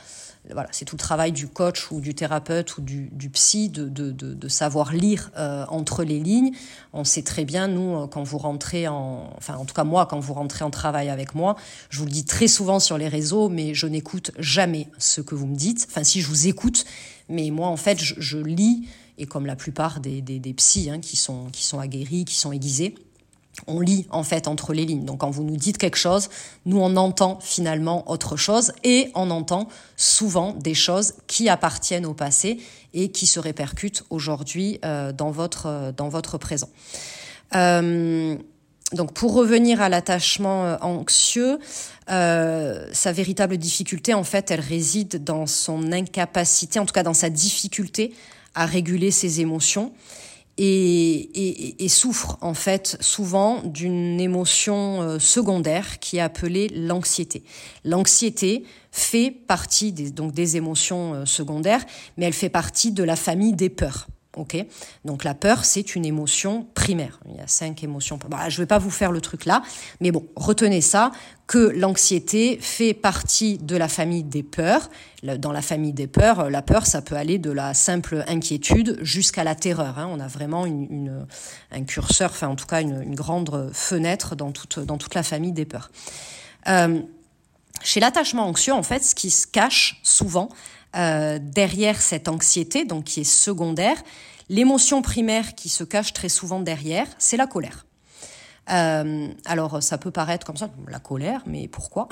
[0.52, 4.94] voilà, c'est tout le travail du coach ou du thérapeute ou du, psy de, savoir
[4.94, 6.52] lire euh, entre les lignes.
[6.94, 10.20] On sait très bien, nous, quand vous rentrez en, enfin, en tout cas moi, quand
[10.20, 11.56] vous rentrez en travail avec moi,
[11.90, 15.34] je vous le dis très souvent sur les réseaux, mais je n'écoute jamais ce que
[15.34, 15.88] vous me dites.
[15.90, 16.86] Enfin, si je vous écoute,
[17.28, 18.88] mais moi, en fait, je lis
[19.18, 22.52] et comme la plupart des, des, psys hein, qui, sont, qui sont aguerris, qui sont
[22.52, 22.96] aiguisés,
[23.66, 25.06] on lit en fait entre les lignes.
[25.06, 26.30] Donc quand vous nous dites quelque chose,
[26.66, 32.14] nous on entend finalement autre chose et on entend souvent des choses qui appartiennent au
[32.14, 32.60] passé
[32.94, 36.70] et qui se répercutent aujourd'hui euh, dans votre dans votre présent.
[37.56, 38.38] Euh,
[38.94, 41.60] donc pour revenir à l'attachement euh, anxieux,
[42.10, 47.14] euh, sa véritable difficulté en fait, elle réside dans son incapacité, en tout cas dans
[47.14, 48.14] sa difficulté
[48.58, 49.94] à réguler ses émotions
[50.58, 57.44] et, souffre en fait souvent d'une émotion euh, secondaire qui est appelée l'anxiété.
[57.86, 61.86] L'anxiété fait partie des, donc des émotions euh, secondaires,
[62.18, 64.08] mais elle fait partie de la famille des peurs.
[64.36, 64.56] Ok,
[65.04, 67.20] donc la peur, c'est une émotion primaire.
[67.28, 68.20] Il y a cinq émotions.
[68.30, 69.64] Bah, je ne vais pas vous faire le truc là,
[70.00, 71.12] mais bon, retenez ça
[71.48, 74.92] que l'anxiété fait partie de la famille des peurs.
[75.24, 79.44] Dans la famille des peurs, la peur, ça peut aller de la simple inquiétude jusqu'à
[79.44, 79.98] la terreur.
[79.98, 80.08] Hein.
[80.12, 81.26] On a vraiment une,
[81.72, 85.54] un curseur, enfin en tout cas une, grande fenêtre dans toute, dans toute la famille
[85.54, 85.90] des peurs.
[86.68, 87.02] Euh,
[87.84, 90.50] chez l'attachement anxieux, en fait, ce qui se cache souvent,
[90.96, 93.98] euh, derrière cette anxiété, donc qui est secondaire,
[94.50, 97.86] l'émotion primaire qui se cache très souvent derrière, c'est la colère.
[98.70, 102.08] Euh, alors ça peut paraître comme ça, la colère, mais pourquoi?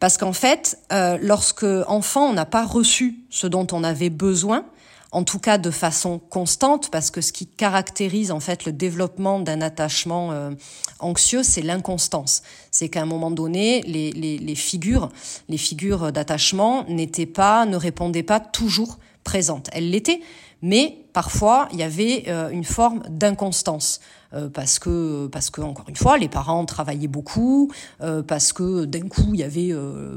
[0.00, 4.66] Parce qu'en fait, euh, lorsque enfant, on n'a pas reçu ce dont on avait besoin,
[5.14, 9.38] en tout cas de façon constante, parce que ce qui caractérise en fait le développement
[9.38, 10.50] d'un attachement euh,
[10.98, 12.42] anxieux, c'est l'inconstance.
[12.72, 15.10] C'est qu'à un moment donné, les, les, les figures,
[15.48, 19.68] les figures d'attachement n'étaient pas, ne répondaient pas toujours présentes.
[19.72, 20.20] Elles l'étaient,
[20.62, 24.00] mais parfois il y avait euh, une forme d'inconstance.
[24.32, 28.84] Euh, parce que parce que encore une fois les parents travaillaient beaucoup euh, parce que
[28.84, 29.72] d'un coup il y avait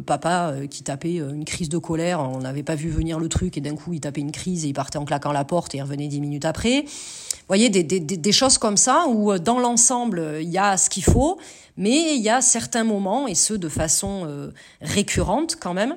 [0.07, 3.61] papa qui tapait une crise de colère on n'avait pas vu venir le truc et
[3.61, 5.81] d'un coup il tapait une crise et il partait en claquant la porte et il
[5.81, 10.39] revenait dix minutes après vous voyez des, des, des choses comme ça où dans l'ensemble
[10.41, 11.37] il y a ce qu'il faut
[11.75, 15.95] mais il y a certains moments et ceux de façon récurrente quand même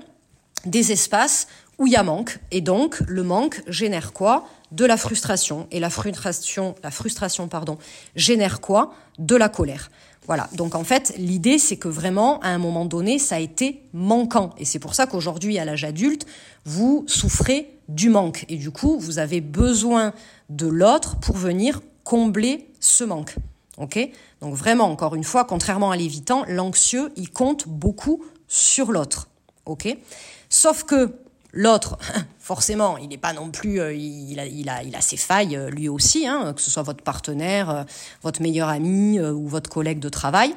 [0.66, 1.46] des espaces
[1.80, 2.38] où il y a manque.
[2.52, 4.46] Et donc, le manque génère quoi?
[4.70, 5.66] De la frustration.
[5.72, 7.78] Et la frustration, la frustration, pardon,
[8.14, 8.92] génère quoi?
[9.18, 9.90] De la colère.
[10.26, 10.48] Voilà.
[10.52, 14.50] Donc, en fait, l'idée, c'est que vraiment, à un moment donné, ça a été manquant.
[14.58, 16.26] Et c'est pour ça qu'aujourd'hui, à l'âge adulte,
[16.66, 18.44] vous souffrez du manque.
[18.48, 20.12] Et du coup, vous avez besoin
[20.50, 23.36] de l'autre pour venir combler ce manque.
[23.78, 23.98] OK?
[24.42, 29.28] Donc, vraiment, encore une fois, contrairement à l'évitant, l'anxieux, il compte beaucoup sur l'autre.
[29.64, 29.96] OK?
[30.50, 31.14] Sauf que
[31.52, 31.98] L'autre,
[32.38, 35.56] forcément, il n'est pas non plus, euh, il, a, il, a, il a ses failles
[35.56, 37.84] euh, lui aussi, hein, que ce soit votre partenaire, euh,
[38.22, 40.54] votre meilleur ami ou votre collègue de travail.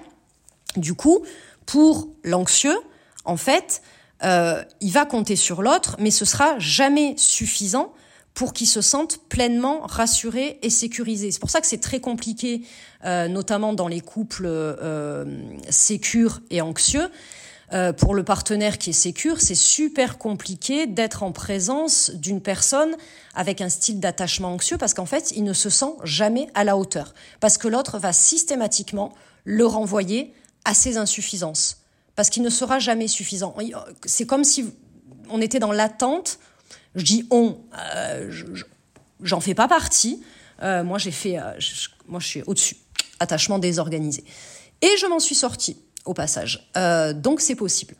[0.76, 1.24] Du coup,
[1.66, 2.78] pour l'anxieux,
[3.26, 3.82] en fait,
[4.24, 7.94] il va compter sur l'autre, mais ce sera jamais suffisant
[8.34, 11.32] pour qu'il se sente pleinement rassuré et sécurisé.
[11.32, 12.62] C'est pour ça que c'est très compliqué,
[13.04, 14.50] notamment dans les couples
[15.70, 17.10] sécures et anxieux
[17.74, 22.96] euh, pour le partenaire qui est sécure, c'est super compliqué d'être en présence d'une personne
[23.34, 26.78] avec un style d'attachement anxieux parce qu'en fait, il ne se sent jamais à la
[26.78, 27.16] hauteur.
[27.40, 30.34] Parce que l'autre va systématiquement le renvoyer
[30.66, 31.78] à ses insuffisances.
[32.16, 33.56] Parce qu'il ne sera jamais suffisant.
[34.06, 34.72] C'est comme si
[35.30, 36.38] on était dans l'attente.
[36.94, 37.58] Je dis on,
[37.96, 38.32] euh,
[39.22, 40.22] j'en fais pas partie.
[40.62, 41.38] Euh, moi, j'ai fait,
[42.08, 42.78] moi, je suis au-dessus.
[43.20, 44.24] Attachement désorganisé.
[44.84, 46.70] Et je m'en suis sortie au passage.
[46.78, 47.96] Euh, donc c'est possible.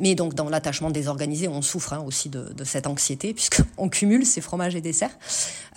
[0.00, 4.40] Mais donc dans l'attachement désorganisé, on souffre hein, aussi de, cette anxiété puisqu'on cumule ces
[4.40, 5.16] fromages et desserts.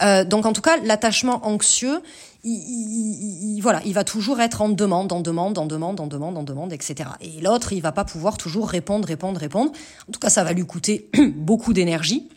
[0.02, 2.02] Euh, donc en tout cas, l'attachement anxieux,
[2.44, 6.44] il, voilà, il va toujours être en demande, en demande, en demande, en demande, en
[6.44, 7.10] demande, etc.
[7.22, 9.72] Et l'autre, il va pas pouvoir toujours répondre, répondre, répondre.
[10.10, 12.30] En tout cas, ça va lui coûter beaucoup d'énergie.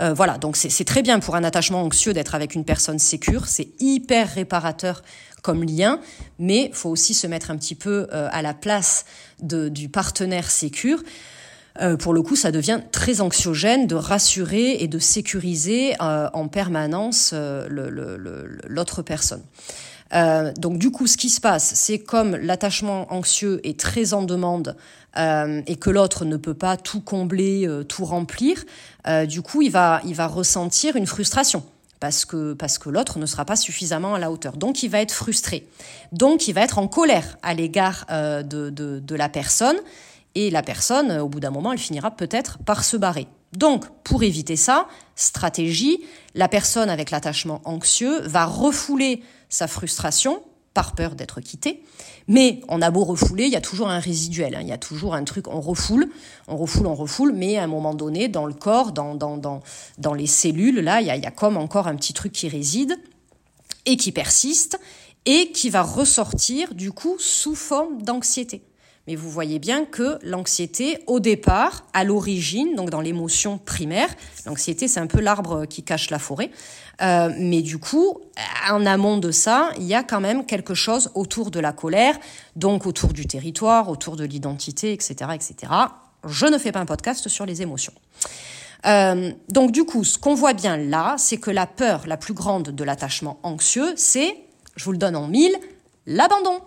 [0.00, 3.48] Euh, voilà, donc c'est très bien pour un attachement anxieux d'être avec une personne sécure,
[3.48, 5.02] c'est hyper réparateur
[5.42, 6.00] comme lien,
[6.38, 9.04] mais faut aussi se mettre un petit peu euh, à la place
[9.40, 11.02] du partenaire sécure.
[11.80, 17.32] Euh, pour le coup, ça devient très anxiogène de rassurer et de sécuriser en permanence
[17.34, 19.42] l'autre personne.
[20.56, 24.76] donc du coup, ce qui se passe, c'est comme l'attachement anxieux est très en demande
[25.16, 28.64] euh, et que l'autre ne peut pas tout combler, euh, tout remplir,
[29.06, 29.72] euh, du coup, il
[30.04, 31.64] il va ressentir une frustration
[32.00, 34.56] parce que, parce que l'autre ne sera pas suffisamment à la hauteur.
[34.56, 35.66] Donc, il va être frustré.
[36.12, 39.76] Donc, il va être en colère à l'égard de, de, de la personne.
[40.34, 43.26] Et la personne, au bout d'un moment, elle finira peut-être par se barrer.
[43.56, 46.00] Donc, pour éviter ça, stratégie,
[46.34, 50.42] la personne avec l'attachement anxieux va refouler sa frustration
[50.74, 51.82] par peur d'être quitté.
[52.28, 54.60] Mais on a beau refouler, il y a toujours un résiduel, hein.
[54.60, 56.08] il y a toujours un truc, on refoule,
[56.46, 59.62] on refoule, on refoule, mais à un moment donné, dans le corps, dans, dans, dans,
[59.98, 62.32] dans les cellules, là, il y, a, il y a comme encore un petit truc
[62.32, 62.96] qui réside
[63.86, 64.78] et qui persiste
[65.24, 68.62] et qui va ressortir du coup sous forme d'anxiété.
[69.08, 74.10] Mais vous voyez bien que l'anxiété, au départ, à l'origine, donc dans l'émotion primaire,
[74.44, 76.50] l'anxiété c'est un peu l'arbre qui cache la forêt,
[77.00, 78.18] euh, mais du coup,
[78.70, 82.18] en amont de ça, il y a quand même quelque chose autour de la colère,
[82.54, 85.72] donc autour du territoire, autour de l'identité, etc., etc.
[86.26, 87.94] Je ne fais pas un podcast sur les émotions.
[88.84, 92.34] Euh, donc du coup, ce qu'on voit bien là, c'est que la peur la plus
[92.34, 94.36] grande de l'attachement anxieux, c'est,
[94.76, 95.56] je vous le donne en mille,
[96.04, 96.60] l'abandon.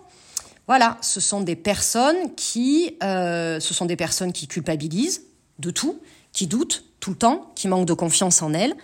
[0.66, 5.22] Voilà, ce sont des personnes qui, euh, sont des personnes qui culpabilisent
[5.58, 6.00] de tout,
[6.32, 8.74] qui doutent tout le temps, qui manquent de confiance en elles,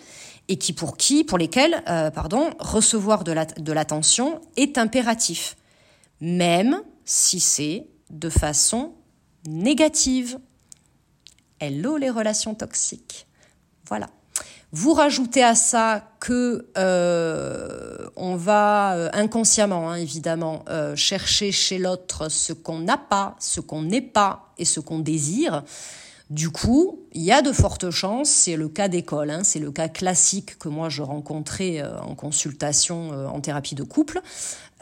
[0.48, 5.56] et qui pour qui, pour lesquels, euh, pardon, recevoir de l'attention est impératif,
[6.20, 8.94] même si c'est de façon
[9.46, 10.38] négative.
[11.60, 13.26] Hello les relations toxiques.
[13.86, 14.08] Voilà.
[14.70, 21.78] Vous rajoutez à ça que euh, on va euh, inconsciemment, hein, évidemment, euh, chercher chez
[21.78, 25.64] l'autre ce qu'on n'a pas, ce qu'on n'est pas et ce qu'on désire.
[26.28, 29.72] Du coup, il y a de fortes chances, c'est le cas d'école, hein, c'est le
[29.72, 34.20] cas classique que moi je rencontrais en consultation en thérapie de couple,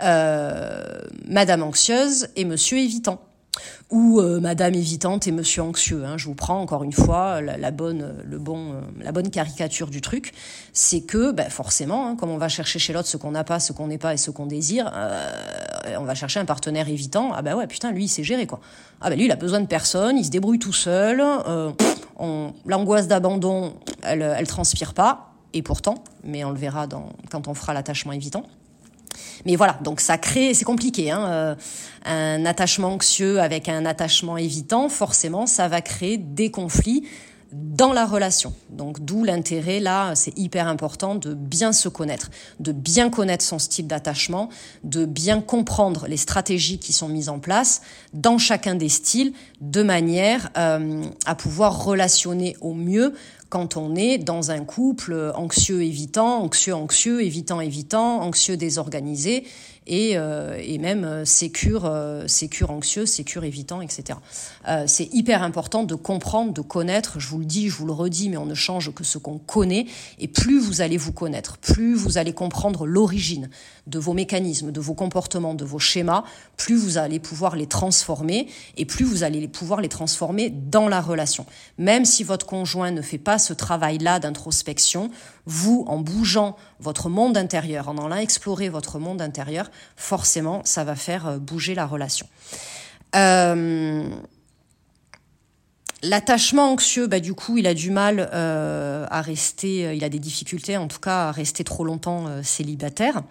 [0.01, 3.21] Madame anxieuse et Monsieur évitant
[3.91, 6.05] ou euh, Madame évitante et Monsieur anxieux.
[6.05, 6.17] Hein.
[6.17, 10.01] Je vous prends encore une fois la, bonne, le bon, euh, la bonne caricature du
[10.01, 10.33] truc,
[10.73, 13.61] c'est que ben, forcément, hein, comme on va chercher chez l'autre ce qu'on n'a pas,
[13.61, 17.33] ce qu'on n'est pas et ce qu'on désire, euh, on va chercher un partenaire évitant.
[17.35, 18.61] Ah ben ouais, putain, lui il sait gérer quoi.
[19.01, 21.23] Ah ben lui il a besoin de personne, il se débrouille tout seul.
[22.65, 25.33] L'angoisse d'abandon, elle, elle transpire pas.
[25.53, 26.87] Et pourtant, mais on le verra
[27.31, 28.45] quand on fera l'attachement évitant.
[29.45, 31.11] Mais voilà, donc ça crée, c'est compliqué.
[31.11, 31.55] Hein, euh,
[32.05, 37.05] un attachement anxieux avec un attachement évitant, forcément, ça va créer des conflits
[37.57, 38.53] dans la relation.
[38.71, 43.59] Donc d'où l'intérêt là, c'est hyper important de bien se connaître, de bien connaître son
[43.59, 44.51] style d'attachement,
[44.85, 47.81] de bien comprendre les stratégies qui sont mises en place
[48.13, 53.15] dans chacun des styles, de manière euh, à pouvoir relationner au mieux
[53.49, 59.45] quand on est dans un couple anxieux évitant, anxieux anxieux, évitant évitant, anxieux désorganisé
[59.87, 64.19] et, euh, et même euh, sécure, euh, sécure anxieux, sécure évitant, etc.
[64.69, 67.21] Euh, c'est hyper important de comprendre, de connaître.
[67.21, 69.39] Je vous le dis, je vous le redis, mais on ne change que ce qu'on
[69.39, 69.87] connaît.
[70.19, 73.49] Et plus vous allez vous connaître, plus vous allez comprendre l'origine
[73.87, 76.25] de vos mécanismes, de vos comportements, de vos schémas,
[76.57, 81.01] plus vous allez pouvoir les transformer et plus vous allez pouvoir les transformer dans la
[81.01, 81.47] relation.
[81.79, 85.11] Même si votre conjoint ne fait pas ce travail-là d'introspection,
[85.47, 90.97] vous, en bougeant votre monde intérieur, en allant explorer votre monde intérieur, forcément, ça va
[90.97, 92.27] faire euh, bouger la relation.
[93.15, 94.09] Euh,
[96.03, 100.19] l'attachement anxieux, bah, du coup, il a du mal euh, à rester, il a des
[100.19, 103.23] difficultés en tout cas à rester trop longtemps célibataire,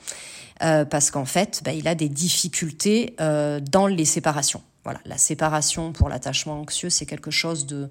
[0.60, 4.64] parce qu'en fait, bah, il a des difficultés dans les séparations.
[4.86, 7.90] Voilà, la séparation pour l'attachement anxieux, c'est quelque chose de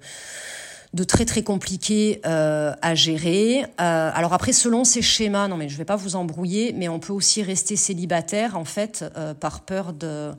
[0.93, 3.63] de très très compliqué euh, à gérer.
[3.63, 6.99] Euh, alors après, selon ces schémas, non mais je vais pas vous embrouiller, mais on
[6.99, 10.31] peut aussi rester célibataire en fait euh, par peur de,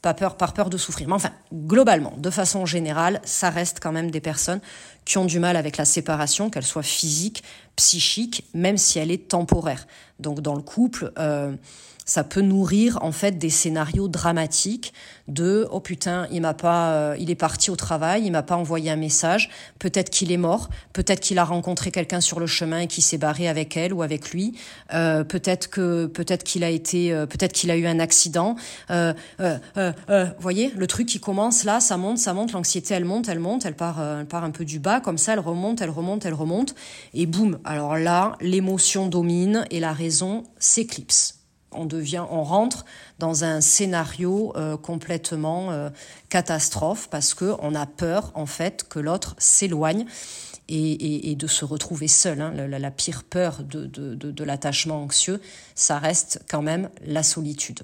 [0.00, 1.08] pas peur, par peur de souffrir.
[1.08, 4.60] Mais enfin, globalement, de façon générale, ça reste quand même des personnes
[5.04, 7.42] qui ont du mal avec la séparation, qu'elle soit physique,
[7.76, 9.86] psychique, même si elle est temporaire.
[10.20, 11.12] Donc dans le couple
[12.12, 14.92] ça peut nourrir en fait des scénarios dramatiques
[15.28, 18.56] de oh putain il m'a pas euh, il est parti au travail il m'a pas
[18.56, 19.48] envoyé un message
[19.78, 23.16] peut-être qu'il est mort peut-être qu'il a rencontré quelqu'un sur le chemin et qui s'est
[23.16, 24.52] barré avec elle ou avec lui
[24.92, 28.56] euh, peut-être que peut-être qu'il a été euh, peut-être qu'il a eu un accident
[28.90, 29.14] euh,
[30.38, 33.64] voyez le truc qui commence là ça monte ça monte l'anxiété elle monte elle monte
[33.64, 36.34] elle part elle part un peu du bas comme ça elle remonte elle remonte elle
[36.34, 36.74] remonte
[37.14, 41.41] et boum alors là l'émotion domine et la raison s'éclipse
[41.74, 42.84] on devient, on rentre
[43.18, 45.90] dans un scénario euh, complètement euh,
[46.28, 50.06] catastrophe parce que on a peur en fait que l'autre s'éloigne
[50.68, 52.40] et, de se retrouver seul.
[52.40, 52.52] Hein.
[52.54, 55.40] La, pire peur de, l'attachement anxieux,
[55.74, 57.80] ça reste quand même la solitude.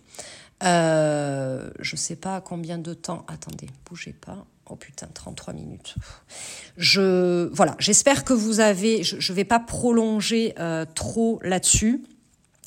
[0.62, 3.26] Euh, je sais pas combien de temps.
[3.28, 4.46] Attendez, bougez pas.
[4.70, 5.96] Oh putain, 33 minutes.
[6.78, 9.02] Je voilà, j'espère que vous avez.
[9.02, 10.54] Je, ne vais pas prolonger
[10.94, 12.02] trop là-dessus.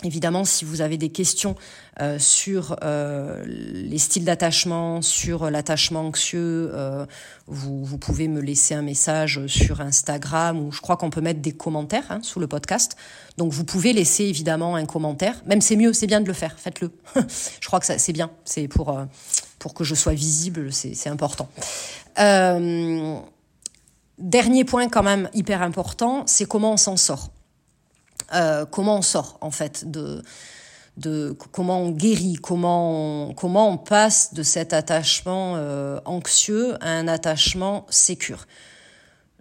[0.03, 1.55] Évidemment, si vous avez des questions
[1.99, 7.05] euh, sur euh, les styles d'attachement, sur l'attachement anxieux, euh,
[7.45, 11.41] vous, vous, pouvez me laisser un message sur Instagram ou je crois qu'on peut mettre
[11.41, 12.97] des commentaires hein, sous le podcast.
[13.37, 15.35] Donc vous pouvez laisser évidemment un commentaire.
[15.45, 16.91] Même c'est mieux, c'est bien de le faire, faites-le.
[17.61, 18.99] je crois que c'est bien, c'est pour,
[19.59, 21.47] pour que je sois visible, c'est important.
[24.17, 27.29] dernier point quand même hyper important, c'est comment on s'en sort.
[28.33, 30.21] Euh, comment on sort en fait de,
[30.97, 36.89] de comment on guérit, comment on, comment on passe de cet attachement euh, anxieux à
[36.91, 38.47] un attachement sécure.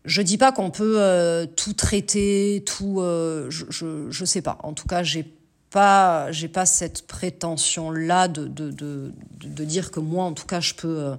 [0.04, 4.58] Je dis pas qu'on peut euh, tout traiter, tout, je, je, je sais pas.
[4.62, 5.34] En tout cas, j'ai
[5.70, 10.46] pas j'ai pas cette prétention là de, de, de, de, dire que moi en tout
[10.46, 11.12] cas je peux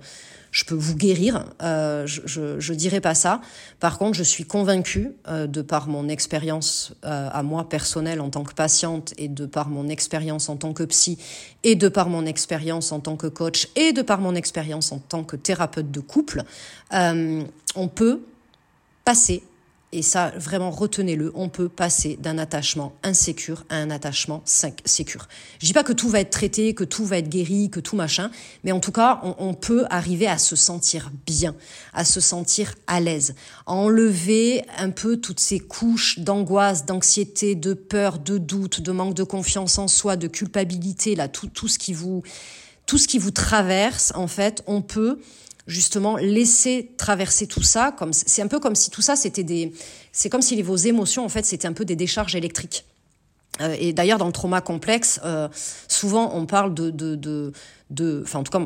[0.52, 1.45] je peux vous guérir.
[1.64, 3.41] Euh, je, je, dirais pas ça.
[3.80, 8.30] Par contre, je suis convaincue, euh, de par mon expérience euh, à moi personnelle en
[8.30, 11.18] tant que patiente et de par mon expérience en tant que psy
[11.64, 14.99] et de par mon expérience en tant que coach et de par mon expérience en
[14.99, 16.43] tant que thérapeute de couple,
[16.91, 18.22] on peut
[19.06, 19.43] passer
[19.94, 25.28] et ça, vraiment, retenez-le, on peut passer d'un attachement insécure à un attachement sécure.
[25.60, 27.98] Je dis pas que tout va être traité, que tout va être guéri, que tout
[27.98, 28.32] machin,
[28.64, 31.56] mais en tout cas, on, peut arriver à se sentir bien,
[31.94, 33.36] à se sentir à l'aise,
[33.66, 39.14] à enlever un peu toutes ces couches d'angoisse, d'anxiété, de peur, de doute, de manque
[39.14, 42.24] de confiance en soi, de culpabilité, là, tout, tout ce qui vous,
[42.86, 45.20] tout ce qui vous traverse, en fait, on peut
[45.68, 49.74] justement laisser traverser tout ça comme c'est un peu comme si tout ça c'était des
[50.12, 52.86] c'est comme si vos émotions en fait c'était un peu des décharges électriques.
[53.59, 55.49] Euh, et d'ailleurs dans le trauma complexe euh,
[55.88, 57.51] souvent on parle de de de,
[57.89, 58.66] de enfin en tout cas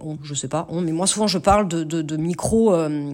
[0.00, 3.12] on, je sais pas, on, mais moi souvent je parle de, de, de micro, euh,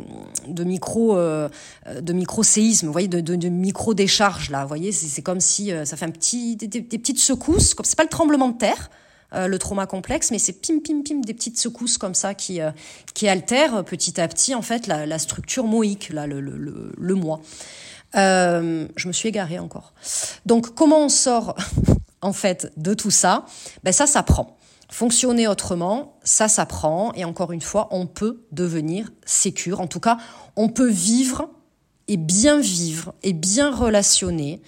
[0.48, 4.90] de micro, de micro séisme, vous voyez, de, de, de micro décharge là, vous voyez,
[4.90, 8.08] c'est comme si ça fait un petit, des, des petites secousses, comme c'est pas le
[8.08, 8.88] tremblement de terre,
[9.34, 12.60] euh, le trauma complexe, mais c'est pim pim pim des petites secousses comme ça qui
[12.60, 12.70] euh,
[13.14, 17.14] qui altèrent petit à petit en fait la, structure moïque, là le le, le, le
[17.14, 17.40] moi.
[18.16, 19.92] Euh, je me suis égarée encore.
[20.46, 21.54] Donc comment on sort
[22.22, 23.46] en fait de tout ça?
[23.84, 24.56] Ben ça s'apprend.
[24.90, 29.80] Fonctionner autrement, ça s'apprend et encore une fois, on peut devenir sécure.
[29.80, 30.18] En tout cas,
[30.56, 31.48] on peut vivre
[32.08, 34.60] et bien vivre et bien relationner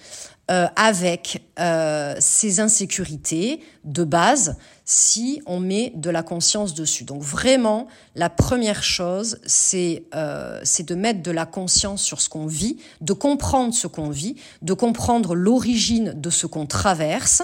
[0.53, 7.05] euh, avec euh, ces insécurités de base si on met de la conscience dessus.
[7.05, 12.45] Donc vraiment, la première chose, c'est euh, de mettre de la conscience sur ce qu'on
[12.45, 17.41] vit, de comprendre ce qu'on vit, de comprendre l'origine de ce qu'on traverse.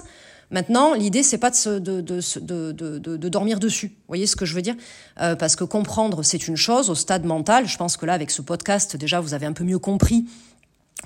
[0.51, 3.87] Maintenant, l'idée c'est pas de, se, de, de, de, dormir dessus.
[3.87, 4.75] Vous voyez ce que je veux dire?
[5.19, 7.67] Euh, Parce que comprendre c'est une chose au stade mental.
[7.67, 10.25] Je pense que là, avec ce podcast, déjà vous avez un peu mieux compris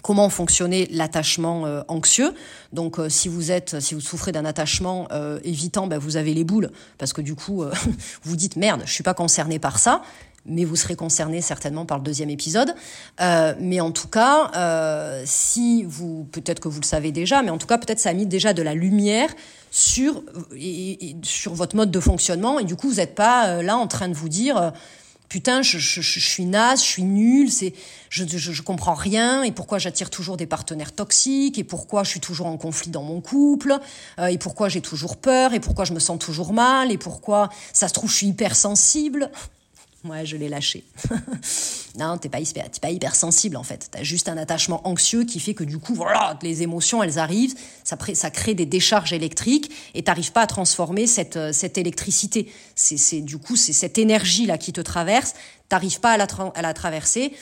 [0.01, 2.33] comment fonctionnait l'attachement euh, anxieux.
[2.71, 6.33] Donc, euh, si vous êtes, si vous souffrez d'un attachement euh, évitant, ben, vous avez
[6.33, 7.63] les boules parce que du coup,
[8.23, 10.01] vous dites merde, je suis pas concerné par ça.
[10.45, 12.75] Mais vous serez concerné certainement par le deuxième épisode.
[13.61, 14.51] mais en tout cas,
[15.23, 18.13] si vous, peut-être que vous le savez déjà, mais en tout cas, peut-être ça a
[18.13, 19.29] mis déjà de la lumière
[19.71, 20.21] sur
[21.21, 22.59] sur votre mode de fonctionnement.
[22.59, 24.73] Et du coup, vous n'êtes pas là en train de vous dire
[25.33, 27.73] putain, je, suis naze, je suis nulle, c'est,
[28.11, 32.11] je, je, je comprends rien, et pourquoi j'attire toujours des partenaires toxiques, et pourquoi je
[32.11, 33.79] suis toujours en conflit dans mon couple,
[34.19, 37.49] euh, et pourquoi j'ai toujours peur, et pourquoi je me sens toujours mal, et pourquoi
[37.73, 39.31] ça se trouve je suis hypersensible.
[40.05, 40.83] Ouais, je l'ai lâché.
[41.97, 43.87] non, t'es pas hyper, t'es pas hypersensible en fait.
[43.89, 47.55] T'as juste un attachement anxieux qui fait que du coup, voilà, les émotions, elles arrivent,
[47.85, 47.95] ça,
[48.29, 52.51] crée des décharges électriques et t'arrives pas à transformer cette, euh, cette électricité.
[52.75, 55.35] C'est, du coup, c'est cette énergie là qui te traverse.
[55.69, 57.33] T'arrives pas à la, à la traverser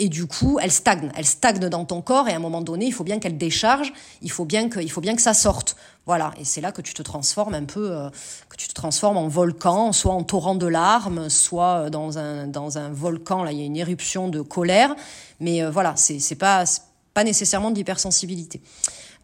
[0.00, 1.12] et du coup, elle stagne.
[1.14, 3.92] Elle stagne dans ton corps et à un moment donné, il faut bien qu'elle décharge,
[4.22, 5.76] il faut bien que, faut bien que ça sorte.
[6.06, 8.08] Voilà, et c'est là que tu te transformes un peu, euh,
[8.48, 12.78] que tu te transformes en volcan, soit en torrent de larmes, soit dans un, dans
[12.78, 14.96] un volcan, là il y a une éruption de colère,
[15.38, 16.64] mais euh, voilà, c'est, c'est pas,
[17.12, 18.62] pas nécessairement de l'hypersensibilité.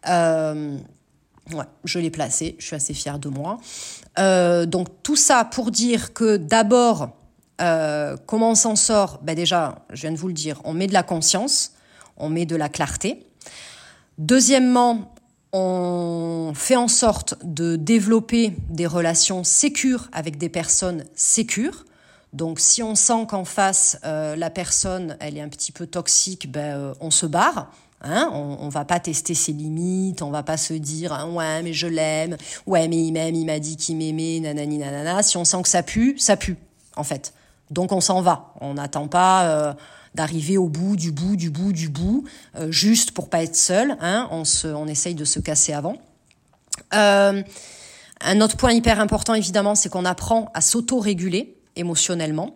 [0.07, 0.77] Euh,
[1.53, 3.57] ouais, je l'ai placé, je suis assez fière de moi.
[4.19, 7.09] Euh, donc tout ça pour dire que d'abord,
[7.61, 9.19] euh, comment on s'en sort?
[9.23, 11.73] Ben Déjà, je viens de vous le dire, on met de la conscience,
[12.17, 13.25] on met de la clarté.
[14.17, 15.13] Deuxièmement,
[15.53, 21.85] on fait en sorte de développer des relations sécures avec des personnes sécures.
[22.33, 26.51] Donc si on sent qu'en face, euh, la personne, elle est un petit peu toxique,
[26.51, 27.71] ben, euh, on se barre.
[28.01, 31.63] Hein, on, on va pas tester ses limites, on va pas se dire hein, ouais
[31.63, 32.37] mais je l'aime,
[32.67, 35.23] ouais mais il m'aime, il m'a dit qu'il m'aimait, nanani nanana.
[35.23, 36.57] Si on sent que ça pue, ça pue
[36.95, 37.33] en fait.
[37.71, 38.53] Donc on s'en va.
[38.61, 39.73] On n'attend pas euh,
[40.15, 42.23] d'arriver au bout du bout du bout du bout,
[42.55, 43.97] euh, juste pour pas être seul.
[44.01, 44.27] Hein.
[44.31, 45.97] On, se, on essaye de se casser avant.
[46.93, 47.43] Euh,
[48.21, 52.55] un autre point hyper important, évidemment, c'est qu'on apprend à s'auto-réguler émotionnellement.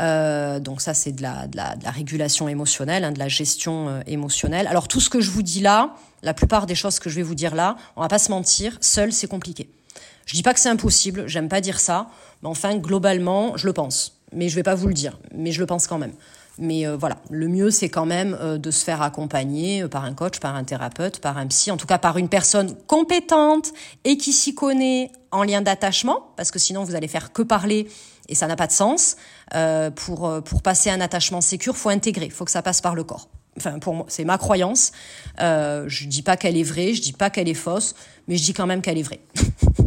[0.00, 3.28] Euh, donc ça, c'est de la, de, la, de la régulation émotionnelle, hein, de la
[3.28, 4.66] gestion euh, émotionnelle.
[4.66, 7.22] Alors tout ce que je vous dis là, la plupart des choses que je vais
[7.22, 9.68] vous dire là, on va pas se mentir, seul c'est compliqué.
[10.26, 12.08] Je dis pas que c'est impossible, j'aime pas dire ça,
[12.42, 15.60] mais enfin globalement, je le pense mais je vais pas vous le dire, mais je
[15.60, 16.12] le pense quand même.
[16.58, 20.04] Mais euh, voilà, le mieux c'est quand même euh, de se faire accompagner euh, par
[20.04, 23.72] un coach, par un thérapeute, par un psy, en tout cas par une personne compétente
[24.04, 27.88] et qui s'y connaît en lien d'attachement, parce que sinon vous allez faire que parler
[28.28, 29.16] et ça n'a pas de sens.
[29.96, 33.28] Pour pour passer un attachement sécure, faut intégrer, faut que ça passe par le corps.
[33.56, 34.92] Enfin pour moi, c'est ma croyance.
[35.38, 37.94] Je dis pas qu'elle est vraie, je dis pas qu'elle est fausse,
[38.28, 39.20] mais je dis quand même qu'elle est vraie.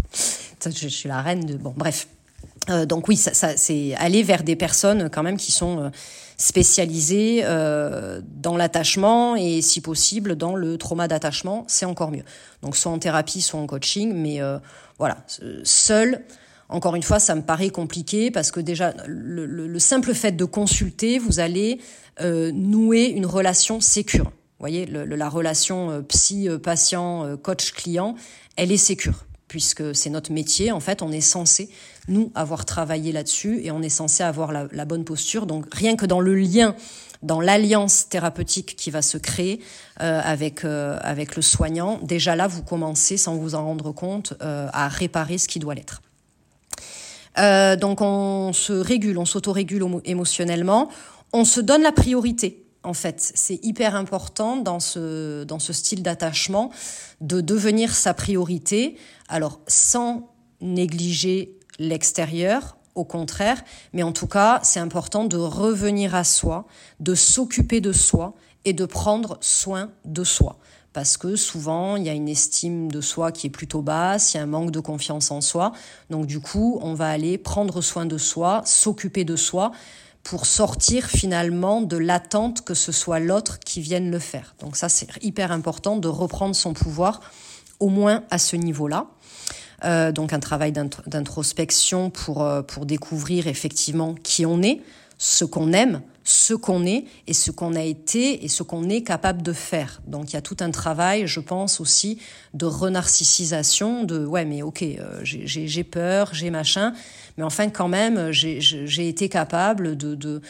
[0.66, 2.08] je suis la reine de bon, bref.
[2.70, 5.90] Euh, donc oui, ça, ça c'est aller vers des personnes quand même qui sont euh,
[6.38, 12.24] spécialisées euh, dans l'attachement et si possible dans le trauma d'attachement, c'est encore mieux.
[12.62, 14.60] Donc soit en thérapie, soit en coaching, mais euh,
[15.00, 15.18] voilà,
[15.64, 16.24] seul,
[16.70, 21.18] Encore une fois, ça me paraît compliqué parce que déjà, le, simple fait de consulter,
[21.18, 21.80] vous allez
[22.20, 24.26] euh, nouer une relation sécure.
[24.26, 28.16] Vous voyez, la relation euh, psy-patient, euh, coach-client,
[28.58, 30.72] elle est sécure puisque c'est notre métier.
[30.72, 31.70] En fait, on est censé,
[32.08, 35.46] nous, avoir travaillé là-dessus et on est censé avoir la, bonne posture.
[35.46, 36.76] Donc, rien que dans le lien,
[37.24, 39.62] dans l'alliance thérapeutique qui va se créer
[40.02, 44.88] euh, avec, avec le soignant, déjà là, vous commencez, sans vous en rendre compte, à
[44.88, 46.02] réparer ce qui doit l'être.
[47.38, 50.90] Euh, donc on se régule, on s'autorégule émotionnellement,
[51.34, 52.64] on se donne la priorité.
[52.88, 56.72] En fait, c'est hyper important dans ce, dans ce style d'attachement
[57.20, 58.96] de devenir sa priorité,
[59.28, 60.32] alors sans
[60.62, 63.62] négliger l'extérieur, au contraire,
[63.92, 66.66] mais en tout cas, c'est important de revenir à soi,
[67.02, 70.58] de s'occuper de soi et de prendre soin de soi
[70.94, 74.38] parce que souvent il y a une estime de soi qui est plutôt basse, il
[74.38, 75.72] y a un manque de confiance en soi.
[76.10, 79.74] Donc du coup, on va aller prendre soin de soi, s'occuper de soi
[80.28, 84.56] pour sortir finalement de l'attente que ce soit l'autre qui vienne le faire.
[84.60, 87.22] Donc ça, c'est hyper important de reprendre son pouvoir,
[87.80, 89.08] au moins à ce niveau-là.
[89.86, 94.82] Euh, donc un travail d'introspection pour, euh, pour découvrir effectivement qui on est,
[95.18, 99.02] ce qu'on aime, ce qu'on est et ce qu'on a été et ce qu'on est
[99.02, 100.02] capable de faire.
[100.08, 102.20] Donc il y a tout un travail, je pense aussi,
[102.54, 106.94] de renarcissisation, de ouais mais ok, euh, j'ai peur, j'ai machin,
[107.38, 110.42] mais enfin quand même j'ai été capable de, de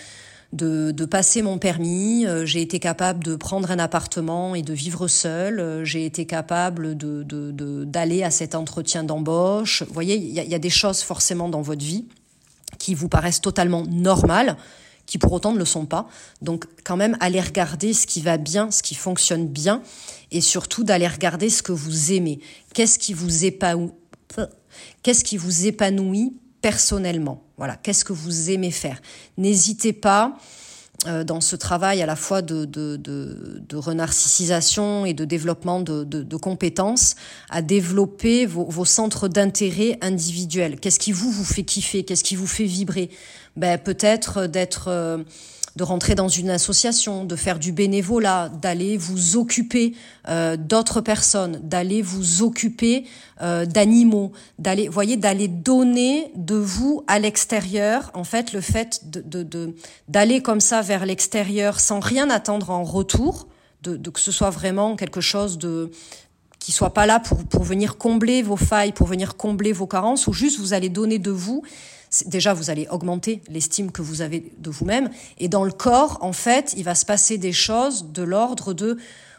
[0.54, 4.74] de, de, passer mon permis, euh, j'ai été capable de prendre un appartement et de
[4.74, 9.84] vivre seul, euh, j'ai été capable de d'aller à cet entretien d'embauche.
[9.84, 12.06] Vous voyez, il y a, des choses forcément dans votre vie
[12.80, 14.56] qui vous paraissent totalement normales,
[15.08, 16.08] qui pour autant ne le sont pas.
[16.44, 19.82] Donc quand même, aller regarder ce qui va bien, ce qui fonctionne bien,
[20.30, 22.40] et surtout d'aller regarder ce que vous aimez.
[22.76, 23.94] Qu'est-ce qui vous épanouit,
[25.02, 27.44] qu'est-ce qui vous épanouit personnellement?
[27.58, 29.02] Voilà, qu'est-ce que vous aimez faire?
[29.38, 30.38] N'hésitez pas
[31.06, 36.04] dans ce travail à la fois de, de, de, de renarcissisation et de développement de,
[36.04, 37.16] de compétences,
[37.50, 40.80] à développer vos, vos centres d'intérêt individuels.
[40.80, 42.04] Qu'est-ce qui vous vous fait kiffer?
[42.04, 43.10] Qu'est-ce qui vous fait vibrer?
[43.56, 44.90] Ben, Peut-être d'être...
[45.78, 49.94] De rentrer dans une association, de faire du bénévolat, d'aller vous occuper
[50.28, 53.06] euh, d'autres personnes, d'aller vous occuper
[53.44, 58.10] euh, d'animaux, d'aller, voyez, d'aller donner de vous à l'extérieur.
[58.16, 59.76] En fait, le fait de, de,
[60.08, 63.48] d'aller comme ça vers l'extérieur sans rien attendre en retour,
[63.84, 65.92] de, de que ce soit vraiment quelque chose de
[66.60, 70.26] qui soit pas là pour, pour venir combler vos failles, pour venir combler vos carences,
[70.26, 71.62] ou juste vous allez donner de vous
[72.26, 75.10] déjà vous allez augmenter l'estime que vous avez de vous-même.
[75.38, 78.98] Et dans le corps, en fait, il va se passer des choses de l'ordre de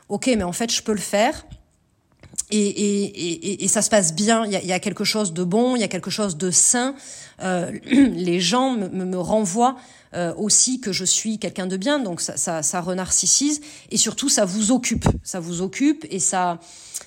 [0.08, 1.44] OK, mais en fait, je peux le faire.
[2.50, 5.34] Et, et, et, et ça se passe bien, il y, a, y, a, quelque chose
[5.34, 6.94] de bon, il y a quelque chose de sain.
[7.42, 9.76] Euh, les gens me, me renvoient
[10.14, 13.60] euh, aussi que je suis quelqu'un de bien, donc ça, ça, ça renarcissise.
[13.90, 15.06] Et surtout, ça vous occupe.
[15.22, 16.60] Ça vous occupe et ça,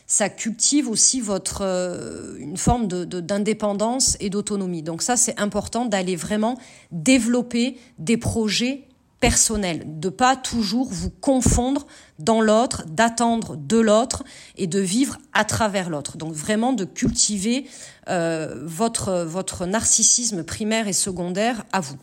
[0.05, 4.83] ça cultive aussi votre euh, une forme de, d'indépendance et d'autonomie.
[4.83, 6.59] Donc ça, c'est important d'aller vraiment
[6.91, 8.87] développer des projets
[9.21, 11.87] personnels, de pas toujours vous confondre
[12.19, 14.23] dans l'autre, d'attendre de l'autre
[14.57, 16.17] et de vivre à travers l'autre.
[16.17, 17.67] Donc vraiment de cultiver
[18.09, 21.97] euh, votre votre narcissisme primaire et secondaire à vous.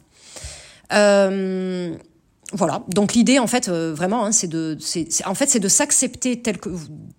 [0.92, 1.94] Euh,
[2.52, 2.82] voilà.
[2.88, 6.40] Donc l'idée, en fait, euh, vraiment, hein, c'est de, c'est, en fait, c'est de s'accepter
[6.40, 6.70] tel que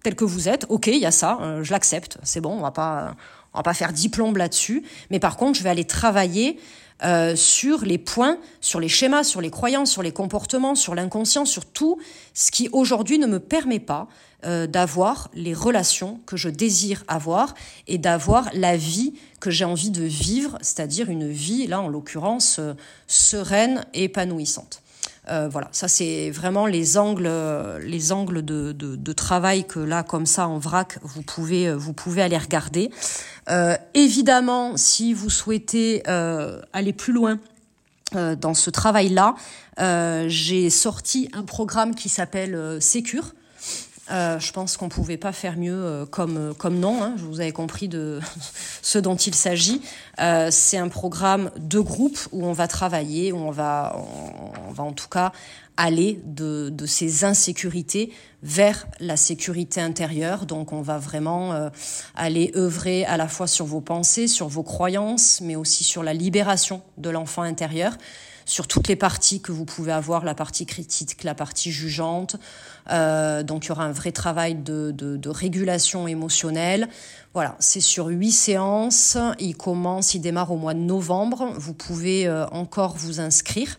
[0.04, 0.66] tel que vous êtes.
[0.70, 2.52] Ok, il y a ça, euh, je l'accepte, c'est bon.
[2.52, 3.16] On va pas,
[3.54, 4.84] on va pas faire dix plombes là-dessus.
[5.12, 6.60] Mais par contre, je vais aller travailler
[7.04, 11.46] euh, sur les points, sur les schémas, sur les croyances, sur les comportements, sur l'inconscient,
[11.46, 11.98] sur tout
[12.34, 14.08] ce qui aujourd'hui ne me permet pas
[14.46, 17.56] euh, d'avoir les relations que je désire avoir
[17.88, 22.60] et d'avoir la vie que j'ai envie de vivre, c'est-à-dire une vie, là en l'occurrence,
[23.08, 24.82] sereine et épanouissante.
[25.30, 27.30] Euh, voilà, ça c'est vraiment les angles,
[27.82, 32.22] les angles de, de, travail que là, comme ça, en vrac, vous pouvez, vous pouvez
[32.22, 32.90] aller regarder.
[33.50, 37.40] Euh, évidemment, si vous souhaitez euh, aller plus loin
[38.16, 39.36] euh, dans ce travail-là,
[39.80, 43.34] euh, j'ai sorti un programme qui s'appelle euh, Sécure.
[44.12, 47.04] Euh, je pense qu'on pouvait pas faire mieux euh, comme comme nom.
[47.04, 48.20] Hein, vous avez compris de
[48.82, 49.82] ce dont il s'agit.
[50.20, 53.96] Euh, c'est un programme de groupe où on va travailler, où on va
[54.68, 55.32] on va en tout cas
[55.80, 58.12] aller de, ces insécurités
[58.44, 60.46] vers la sécurité intérieure.
[60.46, 61.70] Donc on va vraiment euh,
[62.16, 66.14] aller œuvrer à la fois sur vos pensées, sur vos croyances, mais aussi sur la
[66.14, 67.94] libération de l'enfant intérieur
[68.50, 72.36] sur toutes les parties que vous pouvez avoir, la partie critique, la partie jugeante.
[72.90, 76.90] Euh, donc il y aura un vrai travail de, régulation émotionnelle.
[77.36, 79.18] Voilà, c'est sur huit séances.
[79.40, 81.54] Il commence, il démarre au mois de novembre.
[81.58, 83.78] Vous pouvez euh, encore vous inscrire.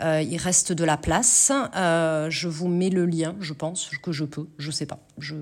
[0.00, 1.52] Euh, il reste de la place.
[1.74, 5.00] Je vous mets le lien, je pense que je peux, je sais pas.
[5.18, 5.34] Je,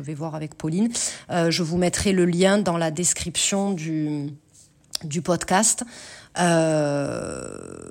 [0.00, 0.90] vais voir avec Pauline.
[1.28, 5.84] Je vous mettrai le lien dans la description du podcast.
[6.38, 7.90] Euh,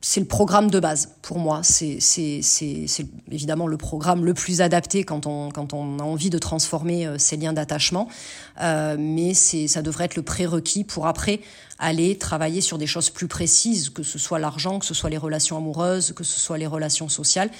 [0.00, 1.60] c'est le programme de base pour moi.
[1.62, 1.98] C'est
[3.30, 7.18] évidemment le programme le plus adapté quand on, quand on a envie de transformer euh,
[7.18, 8.08] ces liens d'attachement.
[8.60, 11.40] Euh, mais ça devrait être le prérequis pour après
[11.78, 15.18] aller travailler sur des choses plus précises, que ce soit l'argent, que ce soit les
[15.18, 17.50] relations amoureuses, que ce soit les relations sociales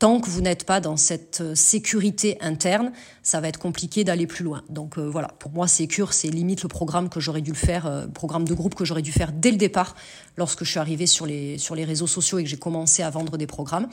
[0.00, 2.90] tant que vous n'êtes pas dans cette euh, sécurité interne,
[3.22, 4.62] ça va être compliqué d'aller plus loin.
[4.70, 7.86] Donc euh, voilà, pour moi, Sécure, c'est limite le programme que j'aurais dû le faire,
[7.86, 9.94] euh, programme de groupe que j'aurais dû faire dès le départ,
[10.38, 13.10] lorsque je suis arrivée sur les, sur les réseaux sociaux et que j'ai commencé à
[13.10, 13.88] vendre des programmes.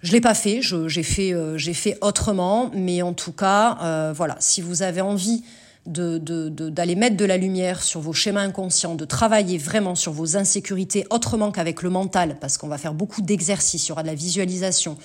[0.00, 4.62] Je l'ai pas fait, j'ai fait, j'ai fait autrement, mais en tout cas, voilà, si
[4.62, 5.44] vous avez envie
[5.86, 11.06] d'aller mettre de la lumière sur vos schémas inconscients, de travailler vraiment sur vos insécurités
[11.10, 14.14] autrement qu'avec le mental, parce qu'on va faire beaucoup d'exercices, il y aura de la
[14.14, 14.98] visualisation,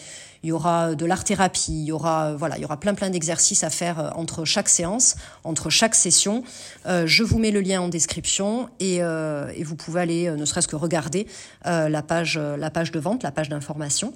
[0.44, 3.64] il y aura de l'art-thérapie, il y aura voilà, il y aura plein plein d'exercices
[3.64, 6.44] à faire euh, entre chaque séance, entre chaque session.
[6.86, 10.46] Euh, je vous mets le lien en description et, euh, et vous pouvez aller, ne
[10.46, 11.26] serait-ce que regarder
[11.64, 14.14] la page la page de vente, la page d'information.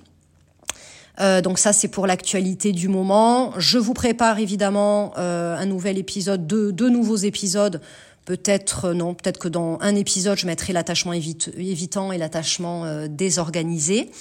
[1.19, 3.53] Euh, donc ça, c'est pour l'actualité du moment.
[3.57, 7.81] Je vous prépare évidemment euh, un nouvel épisode, deux, deux nouveaux épisodes.
[8.25, 14.11] Peut-être euh, non, peut-être que dans un épisode, je mettrai l'attachement évitant et l'attachement désorganisé.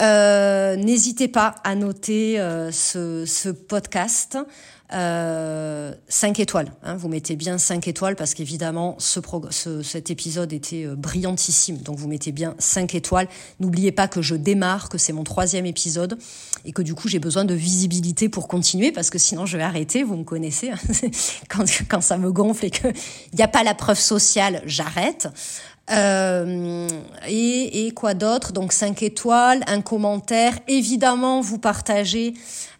[0.00, 2.38] N'hésitez pas à noter
[2.72, 4.38] ce, ce, podcast.
[4.92, 6.72] Euh, 5 étoiles.
[6.82, 9.20] Hein, vous mettez bien 5 étoiles parce qu'évidemment, ce,
[9.50, 11.78] ce, cet épisode était euh, brillantissime.
[11.78, 13.28] Donc vous mettez bien 5 étoiles.
[13.60, 16.18] N'oubliez pas que je démarre, que c'est mon troisième épisode
[16.64, 19.62] et que du coup j'ai besoin de visibilité pour continuer parce que sinon je vais
[19.62, 20.02] arrêter.
[20.02, 20.70] Vous me connaissez.
[20.70, 20.78] Hein.
[21.48, 22.92] quand, quand ça me gonfle et qu'il
[23.34, 25.28] n'y a pas la preuve sociale, j'arrête.
[25.92, 26.88] Euh,
[27.26, 28.52] et, et, quoi d'autre?
[28.52, 30.58] Donc 5 étoiles, un commentaire.
[30.68, 32.34] Évidemment, vous partagez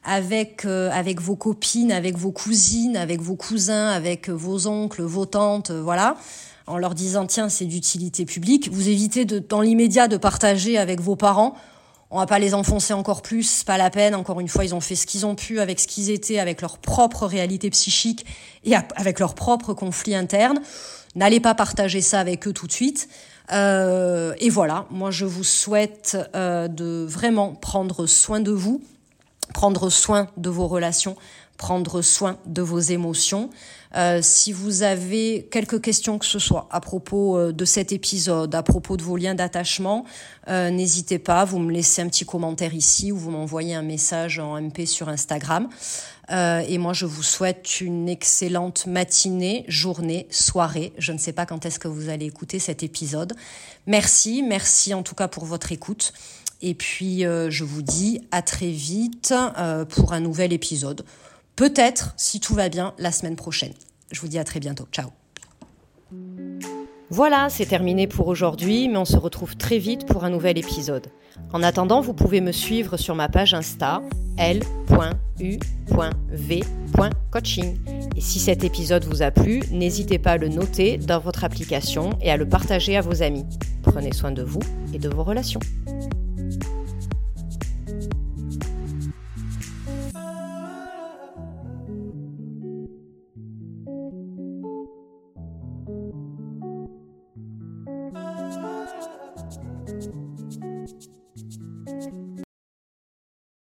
[0.05, 5.27] avec euh, avec vos copines, avec vos cousines, avec vos cousins, avec vos oncles, vos
[5.27, 6.17] tantes, euh, voilà,
[6.67, 8.71] en leur disant tiens c'est d'utilité publique.
[8.73, 11.55] Vous évitez de dans l'immédiat de partager avec vos parents.
[12.13, 14.17] On va pas les enfoncer encore plus, pas la peine.
[14.17, 16.61] Encore une fois, ils ont fait ce qu'ils ont pu avec ce qu'ils étaient, avec
[16.61, 18.27] leur propre réalité psychique
[18.65, 20.59] et avec leur propre conflit interne.
[21.15, 23.09] N'allez pas partager ça avec eux tout de suite.
[23.53, 28.81] Euh, et voilà, moi je vous souhaite euh, de vraiment prendre soin de vous,
[29.55, 31.17] prendre soin de vos relations,
[31.57, 33.51] prendre soin de vos émotions.
[33.97, 38.55] Euh, si vous avez quelques questions que ce soit à propos euh, de cet épisode,
[38.55, 40.05] à propos de vos liens d'attachement,
[40.49, 44.39] euh, n'hésitez pas, vous me laissez un petit commentaire ici ou vous m'envoyez un message
[44.39, 45.69] en MP sur Instagram.
[46.31, 50.93] Euh, et moi, je vous souhaite une excellente matinée, journée, soirée.
[50.99, 53.35] Je ne sais pas quand est-ce que vous allez écouter cet épisode.
[53.87, 56.13] Merci, merci en tout cas pour votre écoute.
[56.63, 61.05] Et puis, euh, je vous dis à très vite euh, pour un nouvel épisode.
[61.57, 63.73] Peut-être, si tout va bien, la semaine prochaine.
[64.13, 64.87] Je vous dis à très bientôt.
[64.93, 65.11] Ciao.
[67.11, 71.09] Voilà, c'est terminé pour aujourd'hui, mais on se retrouve très vite pour un nouvel épisode.
[71.53, 74.01] En attendant, vous pouvez me suivre sur ma page Insta
[74.39, 75.59] l.u.v.coaching.
[78.17, 82.11] Et si cet épisode vous a plu, n'hésitez pas à le noter dans votre application
[82.23, 83.45] et à le partager à vos amis.
[83.83, 84.61] Prenez soin de vous
[84.95, 85.61] et de vos relations.